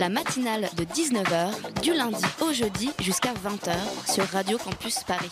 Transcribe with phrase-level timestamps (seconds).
[0.00, 5.30] La matinale de 19h, du lundi au jeudi jusqu'à 20h sur Radio Campus Paris.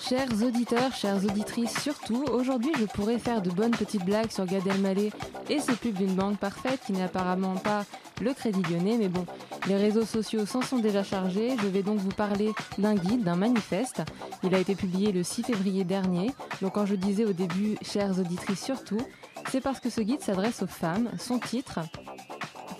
[0.00, 4.66] Chers auditeurs, chères auditrices, surtout, aujourd'hui je pourrais faire de bonnes petites blagues sur Gad
[4.66, 5.12] Elmaleh
[5.48, 7.84] et ses pubs d'une banque parfaite qui n'est apparemment pas
[8.20, 9.26] le Crédit Lyonnais, mais bon,
[9.68, 11.56] les réseaux sociaux s'en sont déjà chargés.
[11.62, 14.02] Je vais donc vous parler d'un guide, d'un manifeste.
[14.42, 16.32] Il a été publié le 6 février dernier.
[16.62, 19.00] Donc quand je disais au début, chères auditrices surtout,
[19.52, 21.10] c'est parce que ce guide s'adresse aux femmes.
[21.18, 21.78] Son titre,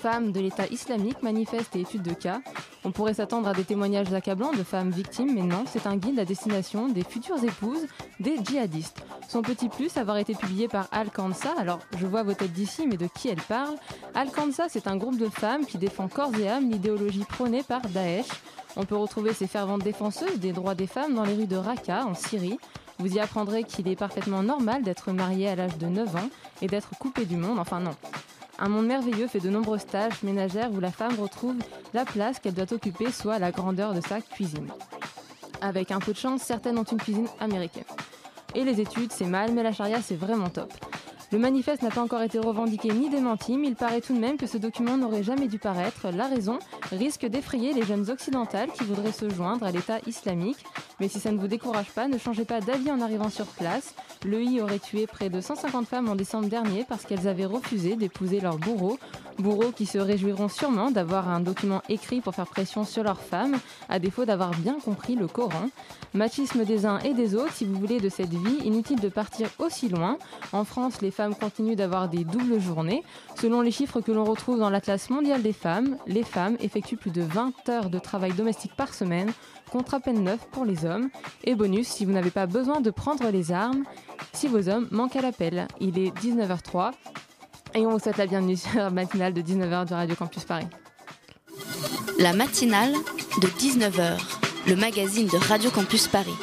[0.02, 2.40] Femmes de l'État islamique, manifeste et études de cas.
[2.84, 6.18] On pourrait s'attendre à des témoignages accablants de femmes victimes, mais non, c'est un guide
[6.18, 7.86] à destination des futures épouses
[8.18, 9.00] des djihadistes.
[9.28, 11.54] Son petit plus, avoir été publié par Al-Kansa.
[11.56, 13.76] Alors, je vois vos têtes d'ici, mais de qui elle parle?
[14.16, 18.26] Al-Kansa, c'est un groupe de femmes qui défend corps et âme l'idéologie prônée par Daesh.
[18.74, 22.06] On peut retrouver ces ferventes défenseuses des droits des femmes dans les rues de Raqqa,
[22.06, 22.58] en Syrie.
[22.98, 26.66] Vous y apprendrez qu'il est parfaitement normal d'être marié à l'âge de 9 ans et
[26.66, 27.60] d'être coupé du monde.
[27.60, 27.94] Enfin non.
[28.64, 31.56] Un monde merveilleux fait de nombreuses tâches ménagères où la femme retrouve
[31.94, 34.70] la place qu'elle doit occuper, soit la grandeur de sa cuisine.
[35.60, 37.82] Avec un peu de chance, certaines ont une cuisine américaine.
[38.54, 40.72] Et les études, c'est mal, mais la charia, c'est vraiment top.
[41.32, 44.36] Le manifeste n'a pas encore été revendiqué ni démenti, mais il paraît tout de même
[44.36, 46.10] que ce document n'aurait jamais dû paraître.
[46.10, 46.60] La raison
[46.92, 50.64] risque d'effrayer les jeunes occidentales qui voudraient se joindre à l'État islamique.
[51.00, 53.96] Mais si ça ne vous décourage pas, ne changez pas d'avis en arrivant sur place.
[54.24, 58.40] L'EI aurait tué près de 150 femmes en décembre dernier parce qu'elles avaient refusé d'épouser
[58.40, 58.98] leur bourreau.
[59.38, 63.56] Bourreaux qui se réjouiront sûrement d'avoir un document écrit pour faire pression sur leurs femmes,
[63.88, 65.68] à défaut d'avoir bien compris le Coran.
[66.14, 69.48] Machisme des uns et des autres, si vous voulez de cette vie, inutile de partir
[69.58, 70.18] aussi loin.
[70.52, 73.02] En France, les femmes continuent d'avoir des doubles journées.
[73.40, 77.10] Selon les chiffres que l'on retrouve dans l'Atlas mondial des femmes, les femmes effectuent plus
[77.10, 79.32] de 20 heures de travail domestique par semaine,
[79.70, 81.08] contre à peine 9 pour les hommes.
[81.44, 83.84] Et bonus, si vous n'avez pas besoin de prendre les armes,
[84.32, 85.66] si vos hommes manquent à l'appel.
[85.80, 86.92] Il est 19h03
[87.74, 90.66] et on vous souhaite la bienvenue sur la matinale de 19h de Radio Campus Paris.
[92.18, 92.92] La matinale
[93.40, 94.18] de 19h,
[94.68, 96.34] le magazine de Radio Campus Paris.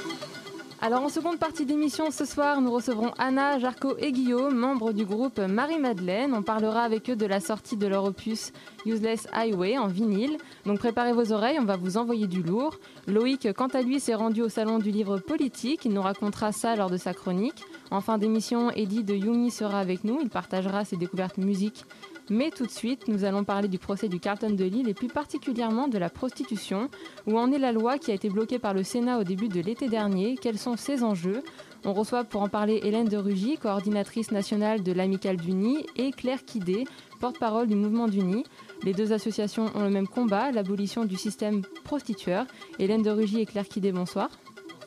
[0.82, 5.04] Alors en seconde partie d'émission ce soir, nous recevrons Anna, Jarco et Guillaume, membres du
[5.04, 6.34] groupe Marie-Madeleine.
[6.34, 8.54] On parlera avec eux de la sortie de leur opus
[8.86, 10.38] Useless Highway en vinyle.
[10.66, 12.78] Donc préparez vos oreilles, on va vous envoyer du lourd.
[13.08, 15.84] Loïc, quant à lui, s'est rendu au salon du livre politique.
[15.84, 17.62] Il nous racontera ça lors de sa chronique.
[17.92, 20.20] En fin d'émission, Eddie de Yumi sera avec nous.
[20.22, 21.84] Il partagera ses découvertes musique
[22.30, 25.08] mais tout de suite, nous allons parler du procès du Carlton de Lille et plus
[25.08, 26.90] particulièrement de la prostitution.
[27.28, 29.60] Où en est la loi qui a été bloquée par le Sénat au début de
[29.60, 30.36] l'été dernier?
[30.42, 31.44] Quels sont ses enjeux?
[31.86, 36.12] On reçoit pour en parler Hélène de Rugy, coordinatrice nationale de l'Amicale du Nid, et
[36.12, 36.84] Claire Quidé,
[37.22, 38.44] porte-parole du mouvement du Nid.
[38.84, 42.46] Les deux associations ont le même combat, l'abolition du système prostitueur.
[42.80, 44.30] Hélène de Rugy et Claire Quidé, bonsoir.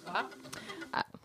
[0.07, 0.29] Ah,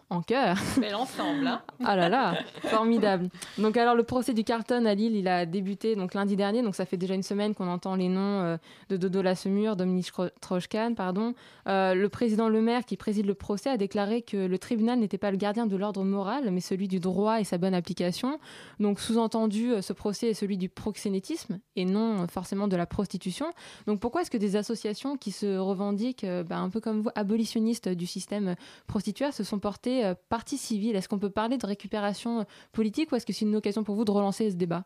[0.10, 3.30] en cœur Bel ensemble, hein ah là là, formidable.
[3.58, 6.76] Donc alors le procès du Carlton à Lille, il a débuté donc lundi dernier, donc
[6.76, 8.58] ça fait déjà une semaine qu'on entend les noms euh,
[8.90, 11.34] de Dodo Lassemur, Dominique Trochkan, pardon.
[11.68, 15.18] Euh, le président Le Maire qui préside le procès a déclaré que le tribunal n'était
[15.18, 18.40] pas le gardien de l'ordre moral, mais celui du droit et sa bonne application.
[18.80, 23.48] Donc sous-entendu, euh, ce procès est celui du proxénétisme et non forcément de la prostitution.
[23.88, 27.90] Donc pourquoi est-ce que des associations qui se revendiquent, bah, un peu comme vous, abolitionnistes
[27.90, 28.56] du système
[28.88, 33.12] prostitueur, se sont portées euh, partie civile Est-ce qu'on peut parler de récupération euh, politique
[33.12, 34.86] ou est-ce que c'est une occasion pour vous de relancer ce débat?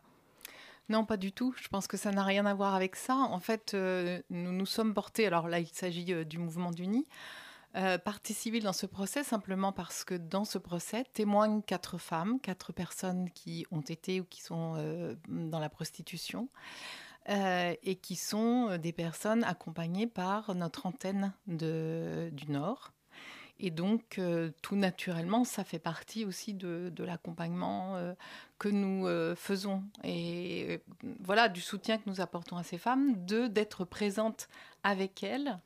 [0.88, 1.54] Non, pas du tout.
[1.60, 3.14] Je pense que ça n'a rien à voir avec ça.
[3.14, 7.06] En fait, euh, nous nous sommes portés, alors là, il s'agit du mouvement d'Uni,
[8.04, 12.72] partie civile dans ce procès, simplement parce que dans ce procès témoignent quatre femmes, quatre
[12.72, 14.74] personnes qui ont été ou qui sont
[15.28, 16.48] dans la prostitution.
[17.28, 22.92] et qui sont des personnes accompagnées par notre antenne du Nord.
[23.64, 28.12] Et donc, euh, tout naturellement, ça fait partie aussi de, l'accompagnement euh,
[28.58, 29.84] que nous euh, faisons.
[30.02, 30.80] Et
[31.20, 34.48] voilà, du soutien que nous apportons à ces femmes, de d'être présentes
[34.82, 35.58] avec elles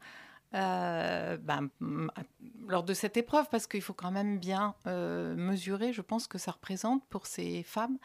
[0.53, 1.69] ben,
[2.67, 6.53] lors de cette épreuve, parce qu'il faut quand même bien mesurer, je pense que ça
[6.53, 7.99] représente pour ces femmes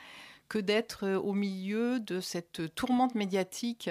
[0.49, 3.89] que d'être au milieu de cette tourmente médiatique.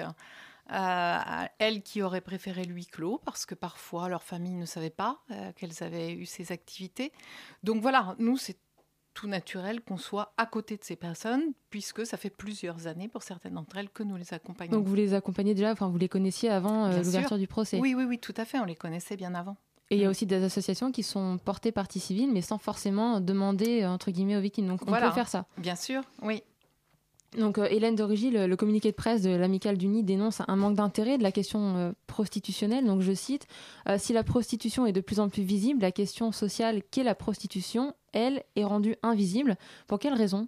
[0.71, 4.65] Euh, à elles qui auraient préféré le huis clos parce que parfois leur famille ne
[4.65, 7.11] savait pas euh, qu'elles avaient eu ces activités.
[7.63, 8.57] Donc voilà, nous c'est
[9.13, 13.23] tout naturel qu'on soit à côté de ces personnes, puisque ça fait plusieurs années pour
[13.23, 14.71] certaines d'entre elles que nous les accompagnons.
[14.71, 17.77] Donc vous les accompagnez déjà, enfin vous les connaissiez avant euh, l'ouverture du procès.
[17.79, 19.57] Oui, oui, oui, tout à fait, on les connaissait bien avant.
[19.89, 20.11] Et il y a Mm.
[20.11, 24.41] aussi des associations qui sont portées partie civile, mais sans forcément demander, entre guillemets, aux
[24.41, 24.67] victimes.
[24.67, 25.09] Donc on Voilà.
[25.09, 25.45] peut faire ça.
[25.57, 26.41] Bien sûr, oui.
[27.37, 30.75] Donc euh, Hélène Dorigi, le, communiqué de presse de l'Amicale du Nid dénonce un manque
[30.75, 32.85] d'intérêt de la question euh, prostitutionnelle.
[32.85, 33.47] Donc je cite,
[33.87, 37.15] Euh, si la prostitution est de plus en plus visible, la question sociale qu'est la
[37.15, 39.55] prostitution, elle, est rendue invisible.
[39.87, 40.47] Pour quelle raison?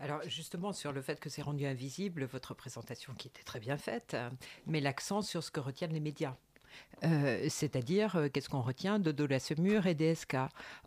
[0.00, 3.76] Alors justement sur le fait que c'est rendu invisible, votre présentation qui était très bien
[3.76, 4.16] faite,
[4.66, 6.34] met l'accent sur ce que retiennent les médias.
[7.04, 10.36] Euh, C'est-à-dire, euh, qu'est-ce qu'on retient de Dola Semur et DSK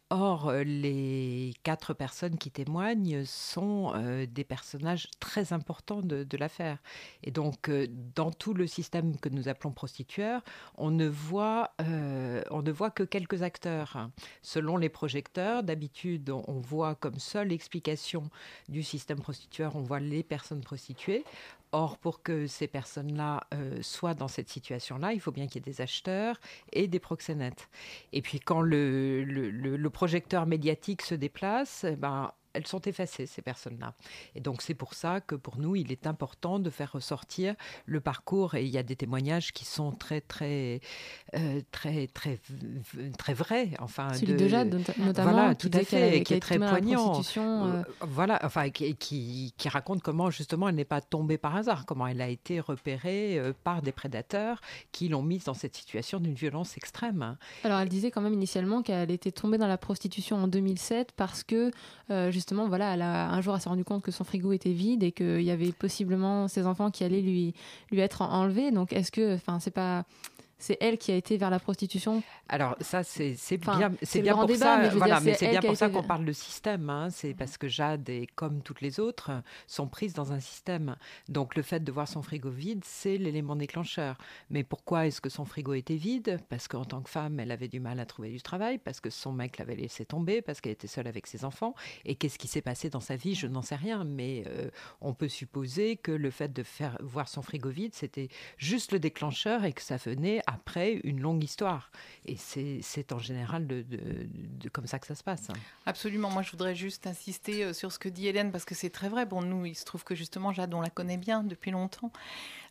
[0.10, 3.94] Or, euh, les quatre personnes qui témoignent sont
[4.30, 6.78] des personnages très importants de, l'affaire.
[7.24, 7.70] Et donc,
[8.16, 10.44] dans tout le système que nous appelons prostitueur,
[10.78, 14.10] on ne voit, on ne voit que quelques acteurs.
[14.42, 18.30] Selon les projecteurs, d'habitude, on voit comme seule explication
[18.70, 21.26] du système prostitueur, on voit les personnes prostituées.
[21.80, 25.64] Or, pour que ces personnes-là euh, soient dans cette situation-là, il faut bien qu'il y
[25.70, 26.40] ait des acheteurs
[26.74, 27.70] et des proxénètes.
[28.14, 33.42] Et puis, quand le, le- projecteur médiatique se déplace, eh ben, elles sont effacées, ces
[33.42, 33.94] personnes-là.
[34.36, 37.56] Et donc, c'est pour ça que pour nous, il est important de faire ressortir
[37.86, 38.56] le parcours.
[38.56, 40.80] Et il y a des témoignages qui sont très, très,
[41.36, 42.40] euh, très, très,
[43.18, 43.70] très vrais.
[43.80, 47.14] Enfin, Celui de, Jade, not- notamment, voilà, tout à fait, qui est très poignant.
[47.66, 51.56] euh, Euh, voilà, enfin, qui, qui, qui raconte comment justement elle n'est pas tombée par
[51.56, 54.62] hasard, comment elle a été repérée euh, par des prédateurs
[54.92, 57.38] qui l'ont mise dans cette situation d'une violence extrême.
[57.64, 61.44] Alors, elle disait quand même initialement qu'elle était tombée dans la prostitution en 2007 parce
[61.44, 61.72] que,
[62.10, 64.72] euh, justement, voilà, elle a, un jour, elle s'est rendue compte que son frigo était
[64.72, 67.54] vide et qu'il y avait possiblement ses enfants qui allaient lui,
[67.92, 68.72] lui être enlevés.
[68.72, 70.06] Donc, est-ce que, enfin, c'est pas.
[70.60, 74.34] C'est elle qui a été vers la prostitution Alors ça, c'est Enfin, bien, c'est bien
[74.36, 74.78] pour débat, ça.
[74.78, 76.90] mais je veux voilà, dire, mais c'est bien pour ça été- qu'on parle de système.
[76.90, 79.32] hein, c'est parce que Jade, et comme toutes les autres,
[79.68, 80.96] sont prises dans un système.
[81.30, 84.18] Donc le fait de voir son frigo vide, c'est l'élément déclencheur.
[84.50, 86.40] Mais pourquoi est-ce que son frigo était vide?
[86.50, 89.10] Parce qu'en tant que femme, elle avait du mal à trouver du travail, parce que
[89.12, 91.76] son mec l'avait laissé tomber, parce qu'elle était seule avec ses enfants.
[92.06, 93.36] Et qu'est-ce qui s'est passé dans sa vie?
[93.36, 94.70] Je n'en sais rien, mais euh,
[95.02, 99.00] on peut supposer que le fait de faire voir son frigo vide, c'était juste le
[99.00, 101.92] déclencheur et que ça venait après une longue histoire.
[102.26, 103.86] Et c'est en général de-
[104.74, 105.50] comme ça que ça se passe.
[105.86, 106.30] Absolument.
[106.32, 109.10] Moi, je voudrais juste insister euh, sur ce que dit Hélène, parce que c'est très
[109.10, 109.26] vrai.
[109.26, 112.12] Bon, nous, il se trouve que justement, Jade, on la connaît bien depuis longtemps.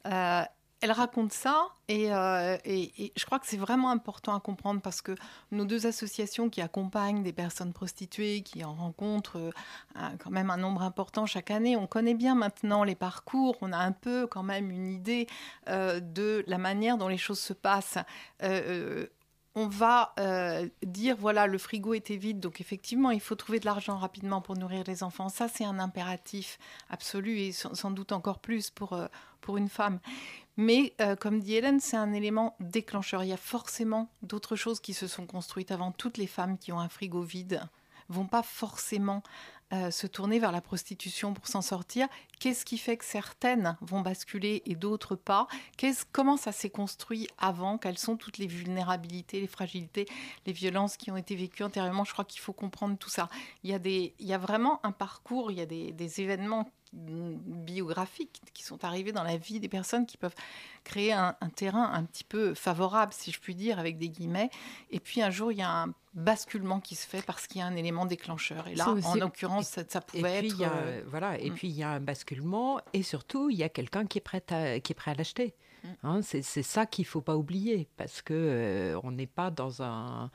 [0.06, 0.43] Euh,
[0.82, 5.00] elle raconte ça, et, euh, et- je crois que c'est vraiment important à comprendre parce
[5.00, 5.14] que
[5.50, 9.50] nos deux associations qui accompagnent des personnes prostituées, qui en rencontrent euh,
[10.19, 13.78] quand même un nombre important chaque année, on connaît bien maintenant les parcours, on a
[13.78, 15.26] un peu quand même une idée
[15.69, 17.99] euh, de la manière dont les choses se passent.
[19.58, 20.12] On va
[20.82, 24.55] dire voilà le frigo était vide donc effectivement il faut trouver de l'argent rapidement pour
[24.55, 26.58] nourrir les enfants ça c'est un impératif
[26.90, 29.00] absolu et sans, doute encore plus pour
[29.46, 30.00] pour une femme.
[30.56, 33.22] Mais euh, comme dit Hélène c'est un élément déclencheur.
[33.22, 35.93] Il y a forcément d'autres choses qui se sont construites avant.
[35.93, 37.62] Toutes les femmes qui ont un frigo vide
[38.08, 39.22] vont pas forcément
[39.72, 42.08] euh, se tourner vers la prostitution pour s'en sortir.
[42.38, 45.48] Qu'est-ce qui fait que certaines vont basculer et d'autres pas?
[45.76, 47.76] Qu'est-ce, Comment ça s'est construit avant?
[47.76, 50.06] Quelles sont toutes les vulnérabilités, les fragilités,
[50.46, 52.04] les violences qui ont été vécues antérieurement?
[52.04, 53.28] Je crois qu'il faut comprendre tout ça.
[53.64, 56.20] Il y a, des, il y a vraiment un parcours, il y a des, des
[56.20, 60.34] événements biographiques qui sont arrivés dans la vie des personnes qui peuvent
[60.84, 64.50] créer un, un terrain un petit peu favorable, si je puis dire, avec des guillemets.
[64.91, 67.62] Et puis un jour, il y a un basculement qui se fait parce qu'il y
[67.62, 68.67] a un élément déclencheur.
[68.69, 70.55] Et là, en l'occurrence, ça, ça Et pouvait puis, être...
[70.56, 71.55] il y a, euh, voilà, et mm.
[71.55, 74.43] puis il y a un basculement et surtout il y a quelqu'un qui est prêt
[74.50, 75.55] à, qui est prêt à l'acheter.
[75.84, 75.88] Mm.
[76.03, 79.82] Hein, c'est c'est ça qu'il faut pas oublier parce que euh, on n'est pas dans
[79.82, 80.31] un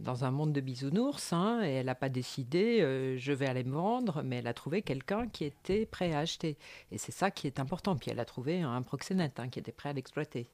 [0.00, 1.32] dans un monde de bisounours.
[1.32, 4.54] hein, et elle n'a pas décidé euh, je vais aller me vendre, mais elle a
[4.54, 6.56] trouvé quelqu'un qui était prêt à acheter.
[6.90, 7.96] Et c'est ça qui est important.
[7.96, 10.46] Puis elle a trouvé un proxénète hein, qui était prêt à l'exploiter.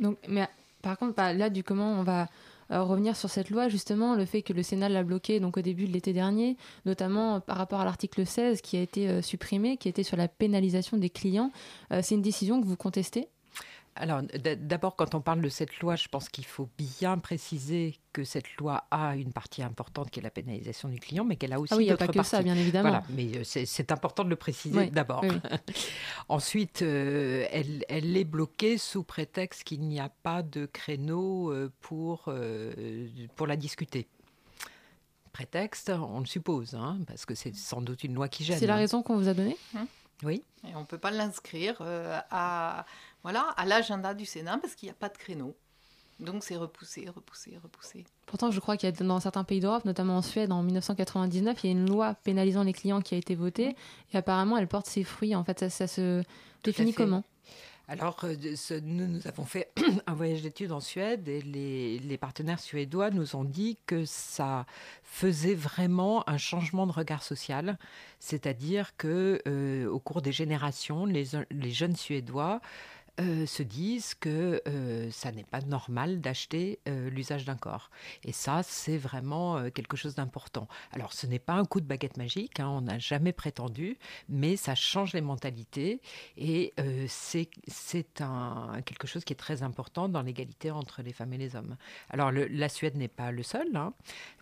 [0.00, 0.48] Donc, mais
[0.82, 2.28] par contre, bah, là, du comment on va
[2.70, 5.62] euh, revenir sur cette loi, justement, le fait que le Sénat l'a bloqué donc au
[5.62, 9.76] début de l'été dernier, notamment euh, par rapport à l'article 16 qui a été supprimé,
[9.76, 11.52] qui était sur la pénalisation des clients.
[12.02, 13.28] C'est une décision que vous contestez?
[13.96, 14.22] Alors,
[14.58, 18.56] d'abord, quand on parle de cette loi, je pense qu'il faut bien préciser que cette
[18.56, 21.72] loi a une partie importante qui est la pénalisation du client, mais qu'elle a aussi
[21.72, 22.30] Ah oui, il n'y a d'autres pas que parties.
[22.30, 22.88] ça, bien évidemment.
[22.88, 25.22] Voilà, mais euh, c'est important de le préciser Oui, d'abord.
[25.22, 25.36] oui,
[26.28, 31.72] Ensuite, euh, elle, elle est bloquée sous prétexte qu'il n'y a pas de créneau euh,
[31.80, 34.08] pour, euh, pour la discuter.
[35.32, 38.58] Prétexte, on le suppose, hein, parce que c'est sans doute une loi qui gêne.
[38.58, 38.78] C'est la hein.
[38.78, 39.56] raison qu'on vous a donnée?
[40.22, 40.42] Oui.
[40.68, 42.86] Et on ne peut pas l'inscrire euh, à,
[43.24, 45.56] voilà, à l'agenda du Sénat parce qu'il n'y a pas de créneau.
[46.20, 48.04] Donc c'est repoussé, repoussé, repoussé.
[48.26, 51.58] Pourtant, je crois qu'il y a dans certains pays d'Europe, notamment en Suède, en 1999,
[51.64, 53.74] il y a une loi pénalisant les clients qui a été votée.
[54.12, 55.34] Et apparemment, elle porte ses fruits.
[55.34, 56.22] En fait, ça, ça se
[56.62, 57.24] définit comment?
[57.88, 59.70] Alors, euh, ce- nous, nous avons fait
[60.06, 64.64] un voyage d'études en Suède et les, les partenaires suédois nous ont dit que ça
[65.02, 67.76] faisait vraiment un changement de regard social,
[68.20, 72.60] c'est-à-dire que euh, au cours des générations, les, les jeunes Suédois
[73.20, 77.90] euh, se disent que euh, ça n'est pas normal d'acheter euh, l'usage d'un corps.
[78.24, 80.66] Et ça, c'est vraiment euh, quelque chose d'important.
[80.90, 84.56] Alors, ce n'est pas un coup de baguette magique, hein, on n'a jamais prétendu, mais
[84.56, 86.00] ça change les mentalités
[86.36, 91.12] et euh, c'est c'est un, quelque chose qui est très important dans l'égalité entre les
[91.12, 91.76] femmes et les hommes.
[92.10, 93.92] Alors, le- la Suède n'est pas le seul, hein,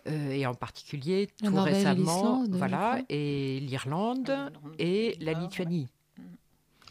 [0.06, 3.82] euh, et en particulier tout récemment, voilà, et l'Irlande
[4.28, 5.40] Irlande, et la ouais.
[5.40, 5.88] Lituanie.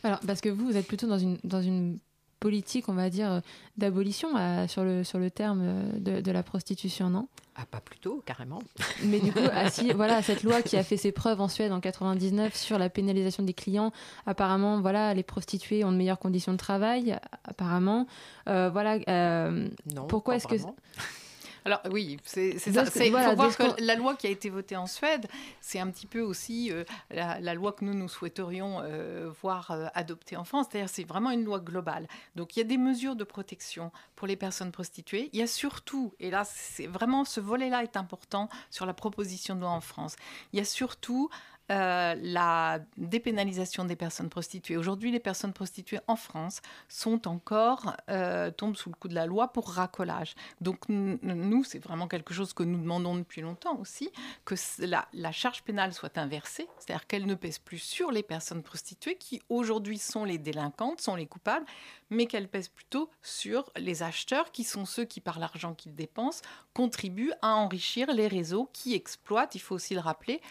[0.03, 2.00] Alors, parce que vous, vous êtes plutôt dans une, dans une
[2.39, 3.39] politique, on va dire, euh,
[3.77, 7.27] d'abolition euh, sur, le, sur le terme euh, de, de la prostitution, non?
[7.55, 8.63] Ah, pas plutôt, carrément.
[9.03, 11.72] Mais du coup, ah, si, voilà, cette loi qui a fait ses preuves en Suède
[11.72, 13.91] en 99 sur la pénalisation des clients,
[14.25, 18.08] apparemment, voilà, les prostituées ont de meilleures conditions de travail, apparemment.
[18.50, 20.55] Euh, voilà, euh, Non, Pourquoi est-ce que-.
[21.65, 22.70] Alors oui, c'est ça.
[23.03, 25.27] Il voilà, faut voir que la loi qui a été votée en Suède,
[25.60, 29.72] c'est un petit peu aussi euh, la, la loi que nous, nous souhaiterions euh, voir
[29.72, 30.68] euh, adoptée en France.
[30.72, 32.08] C'est-à-dire c'est vraiment une loi globale.
[32.36, 35.30] Donc il y a des mesures de protection pour les personnes prostituées.
[35.34, 39.56] Il y a surtout, et là c'est vraiment ce volet-là est important sur la proposition
[39.56, 40.15] de loi en France,
[40.53, 41.30] il y a surtout
[41.72, 44.75] euh, la dépénalisation des personnes prostituées.
[44.75, 49.25] Aujourd'hui, les personnes prostituées en France sont encore, euh, tombent sous le coup de la
[49.25, 50.36] loi pour racolage.
[50.60, 54.12] Donc nous, c'est vraiment quelque chose que nous demandons depuis longtemps aussi,
[54.44, 58.63] que la, la charge pénale soit inversée, c'est-à-dire qu'elle ne pèse plus sur les personnes
[58.63, 61.66] prostituées qui aujourd'hui sont les délinquantes, sont les coupables,
[62.12, 66.44] mais qu'elle pèse plutôt sur les acheteurs qui sont ceux qui, par l'argent qu'ils dépensent,
[66.74, 70.41] contribuent à enrichir les réseaux qui exploitent, il faut aussi le rappeler,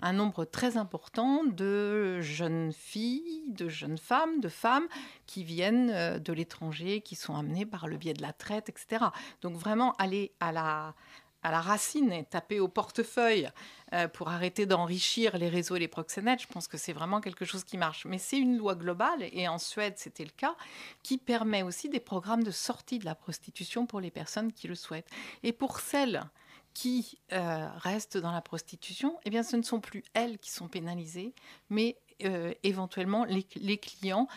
[0.00, 4.88] un nombre très important de jeunes filles, de jeunes femmes, de femmes
[5.26, 9.04] qui viennent euh, de l'étranger, qui sont amenées par le biais de la traite, etc.
[9.42, 10.94] Donc vraiment aller à la,
[11.42, 13.48] à la racine et taper au portefeuille
[13.92, 17.44] euh, pour arrêter d'enrichir les réseaux et les proxénètes, je pense que c'est vraiment quelque
[17.44, 18.04] chose qui marche.
[18.04, 20.54] Mais c'est une loi globale, et en Suède c'était le cas,
[21.02, 24.74] qui permet aussi des programmes de sortie de la prostitution pour les personnes qui le
[24.74, 25.08] souhaitent.
[25.42, 26.22] Et pour celles
[26.74, 30.68] qui euh, restent dans la prostitution, eh bien, ce ne sont plus elles qui sont
[30.68, 31.34] pénalisées,
[31.68, 34.28] mais euh, éventuellement les, clients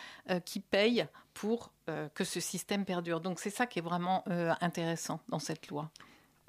[0.44, 1.72] qui payent pour
[2.14, 3.20] que ce système perdure.
[3.20, 4.24] Donc c'est ça qui est vraiment
[4.60, 5.90] intéressant dans cette loi.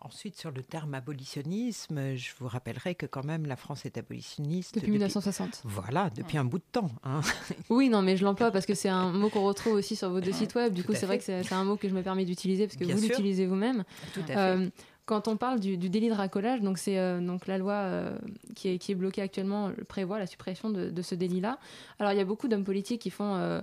[0.05, 4.75] Ensuite, sur le terme abolitionnisme, je vous rappellerai que quand même la France est abolitionniste
[4.75, 5.61] depuis 1960.
[5.65, 6.91] Voilà, depuis un bout de temps.
[7.03, 7.21] hein.
[7.69, 10.21] Oui, non, mais je l'emploie parce que c'est un mot qu'on retrouve aussi sur vos
[10.21, 10.73] deux sites web.
[10.73, 11.41] Du Tout coup, c'est vrai fait.
[11.41, 13.83] que c'est un mot que je me permets d'utiliser parce que Bien vous l'utilisez vous-même.
[14.13, 14.37] Tout à fait.
[14.37, 14.69] Euh,
[15.07, 18.17] quand on parle du, du délit de racolage, donc c'est euh, donc la loi euh,
[18.55, 21.59] qui, est, qui est bloquée actuellement prévoit la suppression de, de ce délit-là.
[21.99, 23.61] Alors il y a beaucoup d'hommes politiques qui font euh,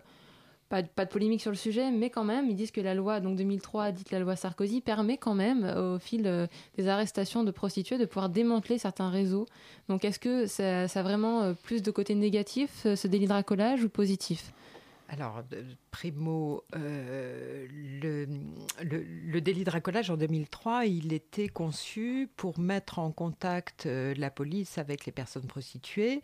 [0.73, 3.37] pas, de- polémique sur le sujet, mais quand même ils disent que la loi donc
[3.37, 6.47] 2003, dite la loi Sarkozy, permet quand même au fil euh,
[6.79, 9.45] des arrestations de prostituées de pouvoir démanteler certains réseaux.
[9.91, 13.33] Donc est-ce que ça, a vraiment euh, plus de côté négatif euh, ce délit de
[13.33, 14.53] racolage ou positif?
[15.13, 15.43] Alors,
[15.91, 23.85] primo, euh, le, délit de racolage en 2003, il était conçu pour mettre en contact
[23.85, 26.23] euh, la police avec les personnes prostituées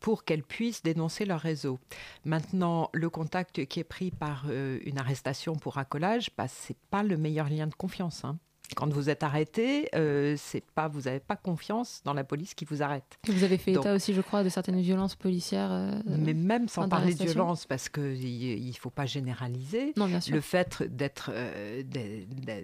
[0.00, 1.78] pour qu'elles puissent dénoncer leur réseau.
[2.26, 7.02] Maintenant, le contact qui est pris par euh, une arrestation pour racolage, bah, c'est pas
[7.02, 8.22] le meilleur lien de confiance.
[8.26, 8.38] hein.
[8.74, 12.64] Quand vous êtes arrêté, euh, c'est pas, vous n'avez pas confiance dans la police qui
[12.64, 13.16] vous arrête.
[13.28, 15.70] Vous avez fait Donc- état aussi, je crois, de certaines violences policières.
[15.70, 20.20] euh, Mais même sans parler de violence, parce qu'il ne faut pas généraliser, Non, bien
[20.20, 20.34] sûr.
[20.34, 21.82] le fait d'être, euh,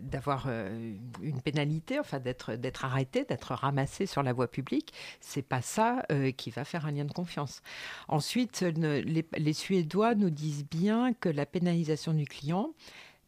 [0.02, 5.62] d'avoir une pénalité, enfin d'être, d'être arrêté, d'être ramassé sur la voie publique, c'est pas
[5.62, 6.04] ça
[6.36, 7.62] qui va faire un lien de confiance.
[8.08, 12.70] Ensuite, ne- les, les Suédois nous disent bien que la pénalisation du client,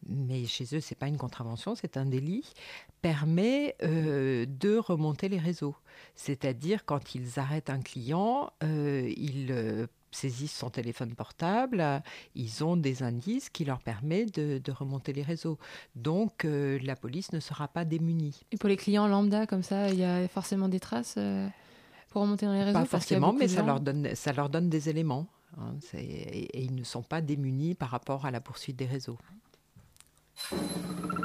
[0.07, 2.53] mais chez eux c'est pas une contravention, c'est un délit,
[3.01, 5.75] permet euh, de remonter les réseaux.
[6.15, 12.01] C'est-à-dire quand ils arrêtent un client, euh, ils euh, saisissent son téléphone portable,
[12.35, 15.57] ils ont des indices qui leur permettent de, de remonter les réseaux.
[15.95, 18.41] Donc la police ne sera pas démunie.
[18.51, 21.19] Et pour les clients lambda, comme ça, il y a forcément des traces
[22.09, 22.79] pour remonter dans les réseaux?
[22.79, 25.27] Pas forcément, mais ça leur, donne, ça leur donne des éléments.
[25.57, 25.75] hein.
[25.93, 29.17] Et, et ils ne sont pas démunis par rapport à la poursuite des réseaux.
[30.35, 31.24] Les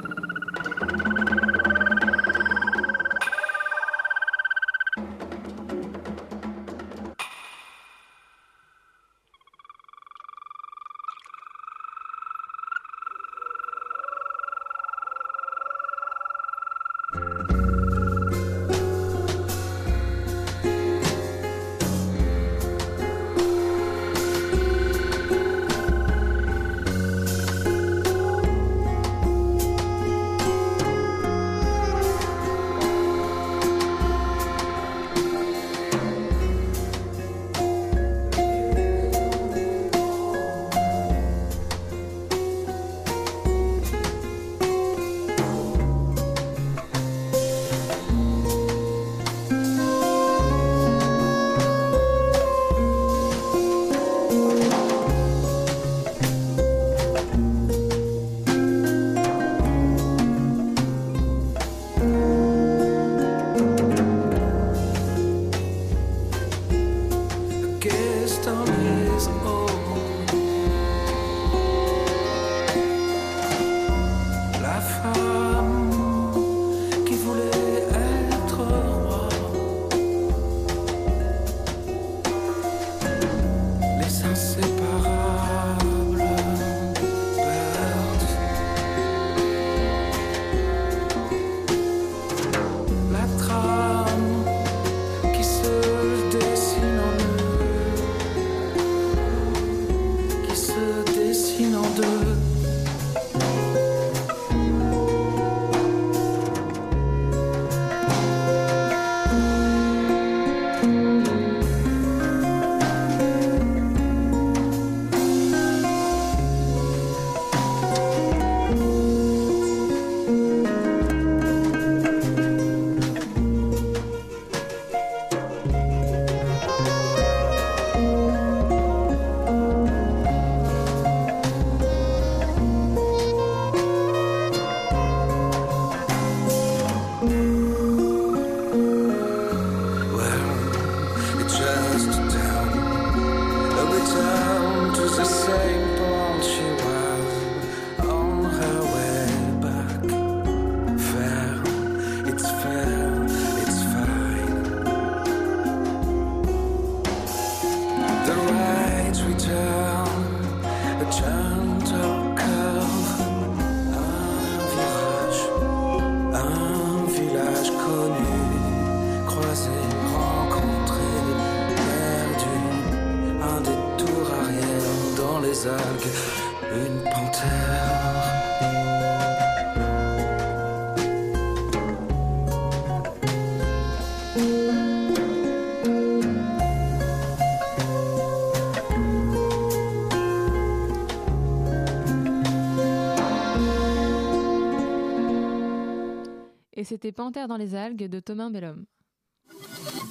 [196.91, 198.83] c'était Panthère dans les algues de Thomas Bellhomme.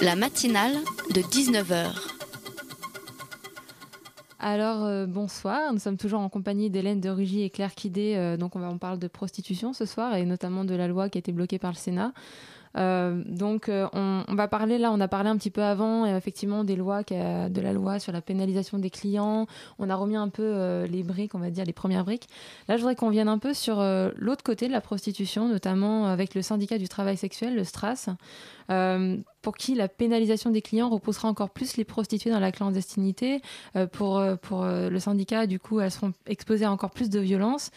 [0.00, 0.72] La matinale
[1.14, 1.90] de 19h.
[4.38, 8.38] Alors euh, bonsoir, nous sommes toujours en compagnie d'Hélène de Rugy et Claire Quidé, euh,
[8.38, 11.18] donc on, va, on parle de prostitution ce soir et notamment de la loi qui
[11.18, 12.14] a été bloquée par le Sénat.
[12.76, 16.64] Euh, donc euh, on, va parler là, on a parlé un petit peu avant effectivement
[16.64, 19.46] des lois, de la loi sur la pénalisation des clients.
[19.78, 22.28] On a remis un peu euh, les briques, on va dire les premières briques.
[22.68, 23.82] Là, je voudrais qu'on vienne un peu sur
[24.16, 28.10] l'autre côté de la prostitution, notamment avec le syndicat du travail sexuel, le STRAS.
[29.40, 33.40] Euh, pour qui la pénalisation des clients reposera encore plus les prostituées dans la clandestinité.
[33.76, 37.20] Euh, pour euh, pour le syndicat, du coup, elles seront exposées à encore plus de
[37.20, 37.70] violence.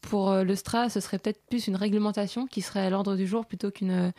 [0.00, 3.46] pour le STRA, ce serait peut-être plus une réglementation qui serait à l'ordre du jour
[3.46, 4.12] plutôt qu'une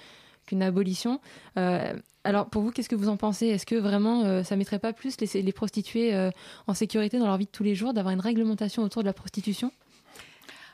[0.46, 1.20] qu'une abolition.
[2.24, 3.48] alors, pour vous, qu'est-ce que vous en pensez?
[3.48, 6.30] Est-ce que vraiment ça mettrait pas plus les, les prostituées
[6.68, 9.14] en sécurité dans leur vie de tous les jours d'avoir une réglementation autour de la
[9.14, 9.72] prostitution?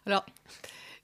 [0.05, 0.25] Alors,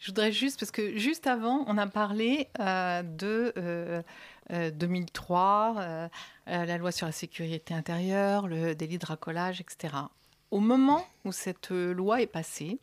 [0.02, 4.02] je voudrais juste, parce que juste avant, on a parlé euh, de euh, euh,
[4.50, 6.08] 2003, euh,
[6.48, 9.96] euh, la loi sur la sécurité intérieure, le délit de racolage, etc.
[10.50, 12.80] Au moment où cette loi est passée,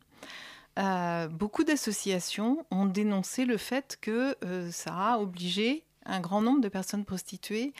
[1.29, 4.35] beaucoup d'associations ont dénoncé le fait que
[4.71, 7.73] ça a obligé un grand nombre de personnes prostituées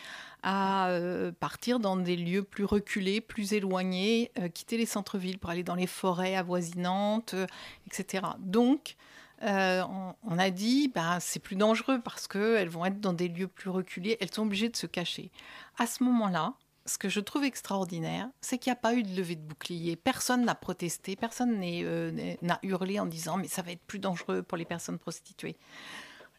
[0.43, 5.49] à euh, partir dans des lieux plus reculés, plus éloignés, euh, quitter les centres-villes pour
[5.49, 7.47] aller dans les forêts avoisinantes, euh,
[7.87, 8.23] etc.
[8.39, 8.95] Donc,
[9.41, 13.47] on, on, a dit, ben, c'est plus dangereux parce qu'elles vont être dans des lieux
[13.47, 15.31] plus reculés, elles sont obligées de se cacher.
[15.77, 16.53] À ce moment-là,
[16.89, 19.95] ce que je trouve extraordinaire, c'est qu'il n'y a pas eu de levée de bouclier.
[19.95, 24.57] Personne n'a protesté, personne n'a hurlé en disant mais ça va être plus dangereux pour
[24.57, 25.55] les personnes prostituées.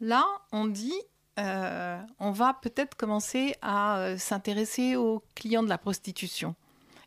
[0.00, 1.00] Là, on dit
[1.38, 6.54] euh, on va peut-être commencer à euh, s'intéresser aux clients de la prostitution.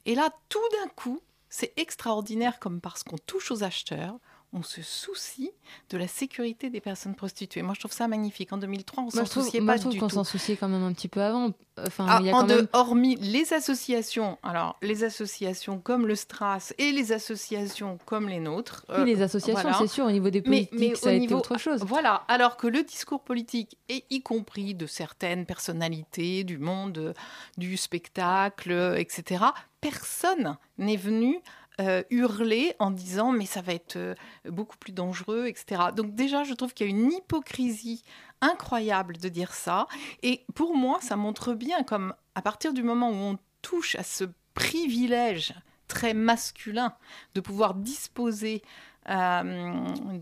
[0.05, 4.15] Et là, tout d'un coup, c'est extraordinaire comme parce qu'on touche aux acheteurs,
[4.53, 5.51] on se soucie
[5.89, 7.63] de la sécurité des personnes prostituées.
[7.63, 8.53] Moi, je trouve ça magnifique.
[8.53, 10.83] En 2003, on s'en souciait moi, pas je trouve du qu'on s'en souciait quand même
[10.83, 11.51] un petit peu avant.
[11.79, 12.67] Enfin, Ah, il y a en quand de- même...
[12.73, 18.85] hormis les associations, alors les associations comme le Stras et les associations comme les nôtres.
[18.89, 19.77] Oui, euh, les associations, voilà.
[19.79, 21.83] c'est sûr, au niveau des Mais- politiques, mais ça au a été niveau- autre chose.
[21.83, 27.13] Voilà, alors que le discours politique, et y compris de certaines personnalités du monde euh,
[27.57, 29.43] du spectacle, euh, etc.,
[29.81, 31.39] personne n'est venu
[31.81, 35.81] euh, hurler en disant mais ça va être euh, beaucoup plus dangereux, etc.
[35.95, 38.03] Donc déjà, je trouve qu'il y a une hypocrisie
[38.41, 39.87] incroyable de dire ça.
[40.21, 44.03] Et pour moi, ça montre bien comme à partir du moment où on touche à
[44.03, 45.53] ce privilège
[45.87, 46.93] très masculin
[47.35, 48.61] de pouvoir disposer
[49.09, 49.73] euh,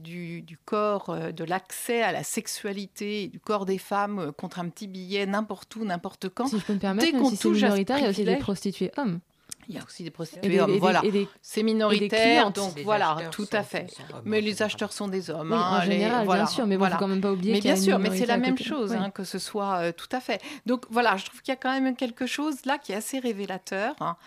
[0.01, 4.59] du, du corps, euh, de l'accès à la sexualité, du corps des femmes euh, contre
[4.59, 6.47] un petit billet n'importe où, n'importe quand.
[6.47, 8.37] Si je peux me permettre, Dès qu'on si touche minoritaire, il y a aussi des
[8.37, 9.19] prostituées hommes.
[9.71, 11.01] Il y a aussi des Et prostituées des, hommes, voilà.
[11.41, 13.87] C'est minoritaire, donc voilà, tout à fait.
[14.25, 14.65] Mais en les général.
[14.65, 15.51] acheteurs sont des hommes.
[15.51, 16.95] Oui, hein, en les- général, voilà, bien sûr, mais il voilà.
[16.95, 18.97] faut quand même pas oublier Mais bien sûr, mais c'est la même chose, Oui.
[18.99, 20.41] hein, que ce soit euh, tout à fait.
[20.65, 23.19] Donc voilà, je trouve qu'il y a quand même quelque chose là qui est assez
[23.19, 23.95] révélateur.
[24.01, 24.17] hein.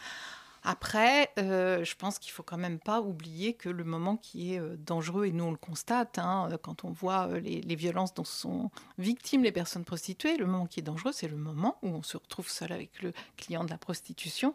[0.66, 4.58] Après, euh, je pense qu'il faut quand même pas oublier que le moment qui est
[4.58, 8.24] euh, dangereux, et nous on le constate, hein, euh, quand on voit les, violences dont
[8.24, 12.02] sont victimes les personnes prostituées, le moment qui est dangereux, c'est le moment où on
[12.02, 14.54] se retrouve seul avec le client de la prostitution,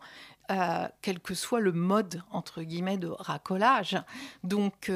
[1.04, 3.96] quel que soit le mode, entre guillemets, de racolage.
[4.44, 4.92] Donc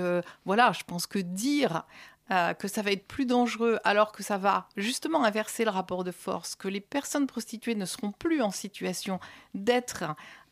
[0.45, 1.83] voilà, je pense que dire
[2.31, 6.05] euh, que ça va être plus dangereux alors que ça va justement inverser le rapport
[6.05, 9.19] de force, que les personnes prostituées ne seront plus en situation
[9.53, 10.05] d'être,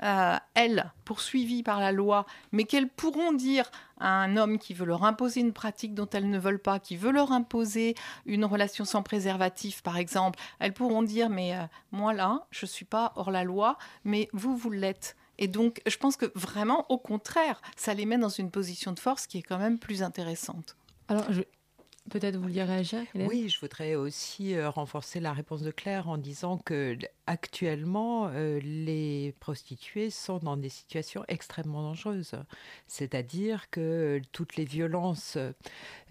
[0.04, 4.86] euh, elles, poursuivies par la loi, mais qu'elles pourront dire à un homme qui veut
[4.86, 8.84] leur imposer une pratique dont elles ne veulent pas, qui veut leur imposer une relation
[8.84, 13.14] sans préservatif, par exemple, elles pourront dire, mais euh, moi là, je ne suis pas
[13.16, 15.16] hors la loi, mais vous, vous l'êtes.
[15.38, 19.00] Et donc, je pense que vraiment, au contraire, ça les met dans une position de
[19.00, 20.76] force qui est quand même plus intéressante.
[21.08, 21.42] Alors, je...
[22.10, 26.58] peut-être vous réagir Oui, je voudrais aussi euh, renforcer la réponse de Claire en disant
[26.58, 26.98] que
[27.32, 32.36] actuellement, euh, les prostituées sont dans des situations extrêmement dangereuses.
[32.88, 35.38] C'est-à-dire que toutes les violences,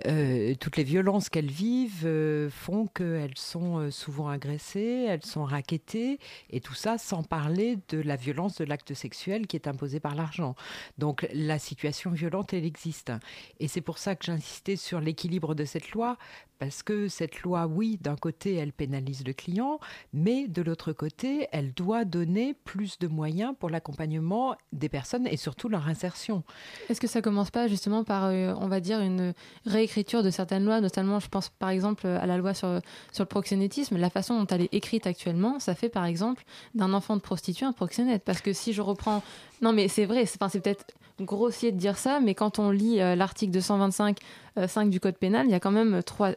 [0.06, 6.18] euh, toutes les violences qu'elles vivent euh, font qu'elles sont souvent agressées, elles sont raquettées,
[6.48, 10.14] et tout ça sans parler de la violence de l'acte sexuel qui est imposé par
[10.14, 10.54] l'argent.
[10.96, 13.12] Donc la situation violente, elle existe.
[13.58, 16.16] Et c'est pour ça que j'insistais sur l'équilibre de cette loi,
[16.60, 19.80] parce que cette loi, oui, d'un côté, elle pénalise le client,
[20.12, 25.38] mais de l'autre côté, elle doit donner plus de moyens pour l'accompagnement des personnes et
[25.38, 26.44] surtout leur insertion.
[26.90, 29.32] Est-ce que ça commence pas justement par, euh, on va dire, une
[29.64, 33.96] réécriture de certaines lois, notamment, je pense par exemple à la loi sur, le proxénétisme,
[33.96, 36.44] la façon dont elle est écrite actuellement, ça fait par exemple
[36.74, 38.22] d'un enfant de prostituée un proxénète.
[38.22, 39.22] Parce que si je reprends...
[39.62, 43.14] Non mais c'est vrai, c'est peut-être grossier de dire ça, mais quand on lit euh,
[43.14, 44.18] l'article 225
[44.66, 46.32] 5 du Code pénal, il y a quand même trois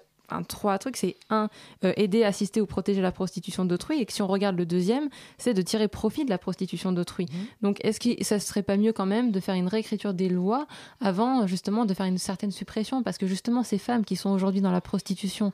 [0.48, 1.50] trois trucs, c'est un,
[1.84, 5.10] euh, aider, assister ou protéger la prostitution d'autrui, et que si on regarde le deuxième,
[5.38, 7.26] c'est de tirer profit de la prostitution d'autrui.
[7.26, 7.38] Mmh.
[7.62, 10.68] Donc est-ce que ça serait pas mieux quand même de faire une réécriture des lois
[11.02, 13.04] avant justement de faire une certaine suppression?
[13.04, 15.52] Parce que justement ces femmes qui sont aujourd'hui dans la prostitution,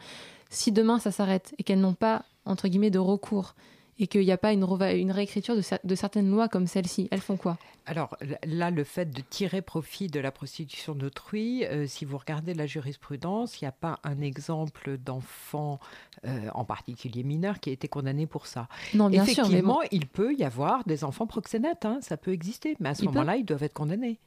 [0.50, 3.56] si demain ça s'arrête et qu'elles n'ont pas, entre guillemets, de recours,
[4.00, 7.10] et qu'il n'y a pas une, une réécriture de, de, certaines lois comme celle-ci.
[7.12, 7.58] Elles font quoi?
[7.86, 12.54] Alors là, le fait de tirer profit de la prostitution d'autrui, euh, si vous regardez
[12.54, 15.80] la jurisprudence, il n'y a pas un exemple d'enfant,
[16.26, 18.68] euh, en particulier mineur, qui a été condamné pour ça.
[18.94, 22.76] Non, bien Effectivement, sûr, il peut y avoir des enfants proxénètes, hein, ça peut exister,
[22.80, 24.20] mais à ce moment-là, ils doivent être condamnés.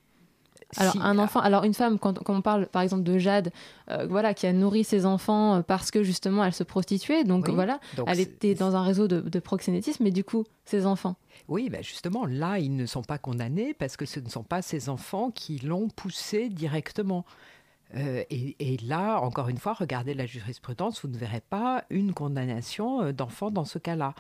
[0.77, 3.53] Alors un enfant, alors une femme, quand, on parle par exemple de Jade,
[3.91, 7.49] euh, voilà, qui a nourri ses enfants euh, parce que justement elle se prostituait, donc
[7.49, 11.17] voilà, elle était dans un réseau de, proxénétisme, mais du coup ses enfants.
[11.49, 14.63] Oui, ben justement, là ils ne sont pas condamnés parce que ce ne sont pas
[14.63, 17.25] ses enfants qui l'ont poussé directement.
[17.95, 23.13] Euh, et, là, encore une fois, regardez la jurisprudence, vous ne verrez pas une condamnation
[23.13, 24.15] d'enfant dans ce cas-là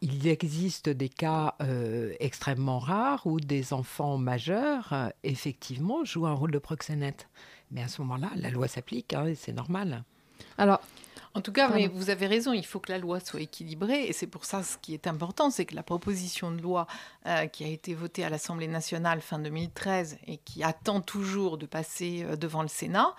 [0.00, 6.34] il existe des cas euh, extrêmement rares où des enfants majeurs, euh, effectivement, jouent un
[6.34, 7.28] rôle de proxénète.
[7.70, 10.04] Mais à ce moment-là, la loi s'applique, hein, c'est normal.
[10.56, 10.80] Alors,
[11.38, 14.04] en tout cas, mais vous avez raison, il faut que la loi soit équilibrée.
[14.04, 16.86] Et c'est pour ça, ce qui est important, c'est que la proposition de loi
[17.26, 21.66] euh, qui a été votée à l'Assemblée nationale fin 2013 et qui attend toujours de
[21.66, 23.14] passer devant le Sénat,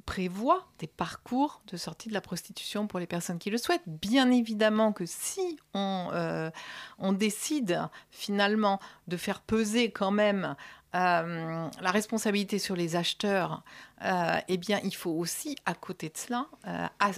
[0.00, 3.86] prévoit des parcours de sortie de la prostitution pour les personnes qui le souhaitent.
[3.86, 6.50] Bien évidemment que si on, euh,
[6.98, 10.56] on décide finalement de faire peser quand même
[10.94, 13.62] euh, la responsabilité sur les acheteurs,
[14.04, 16.46] euh, eh bien, il faut aussi, à côté de cela,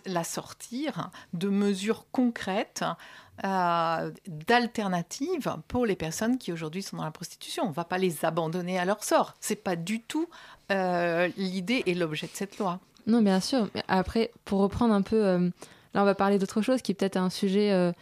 [0.07, 2.85] la sortir de mesures concrètes
[3.43, 7.65] d'alternatives pour les personnes qui aujourd'hui sont dans la prostitution.
[7.65, 9.35] On ne va pas les abandonner à leur sort.
[9.41, 10.29] C'est pas du tout
[10.73, 12.81] euh, l'idée et l'objet de cette loi.
[13.07, 13.69] Non, bien sûr.
[13.89, 15.51] Après, pour reprendre un peu, euh,
[15.93, 17.93] là, on va parler d'autre chose qui est peut-être un sujet euh,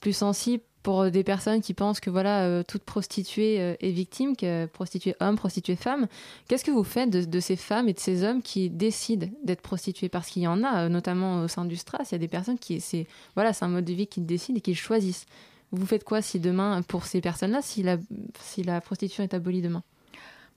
[0.00, 5.14] plus sensible pour des personnes qui pensent que voilà toute prostituée est victime, que prostituée
[5.20, 6.06] homme, prostituée femme.
[6.48, 10.08] Qu'est-ce que vous faites de, ces femmes et de ces hommes qui décident d'être prostituées?
[10.08, 12.58] Parce qu'il y en a, notamment au sein du Stras, il y a des personnes
[12.58, 15.26] qui c'est voilà c'est un mode de vie qu'ils décident et qu'ils choisissent.
[15.72, 17.98] Vous faites quoi si demain pour ces personnes-là, si la
[18.40, 19.82] si la prostitution est abolie demain?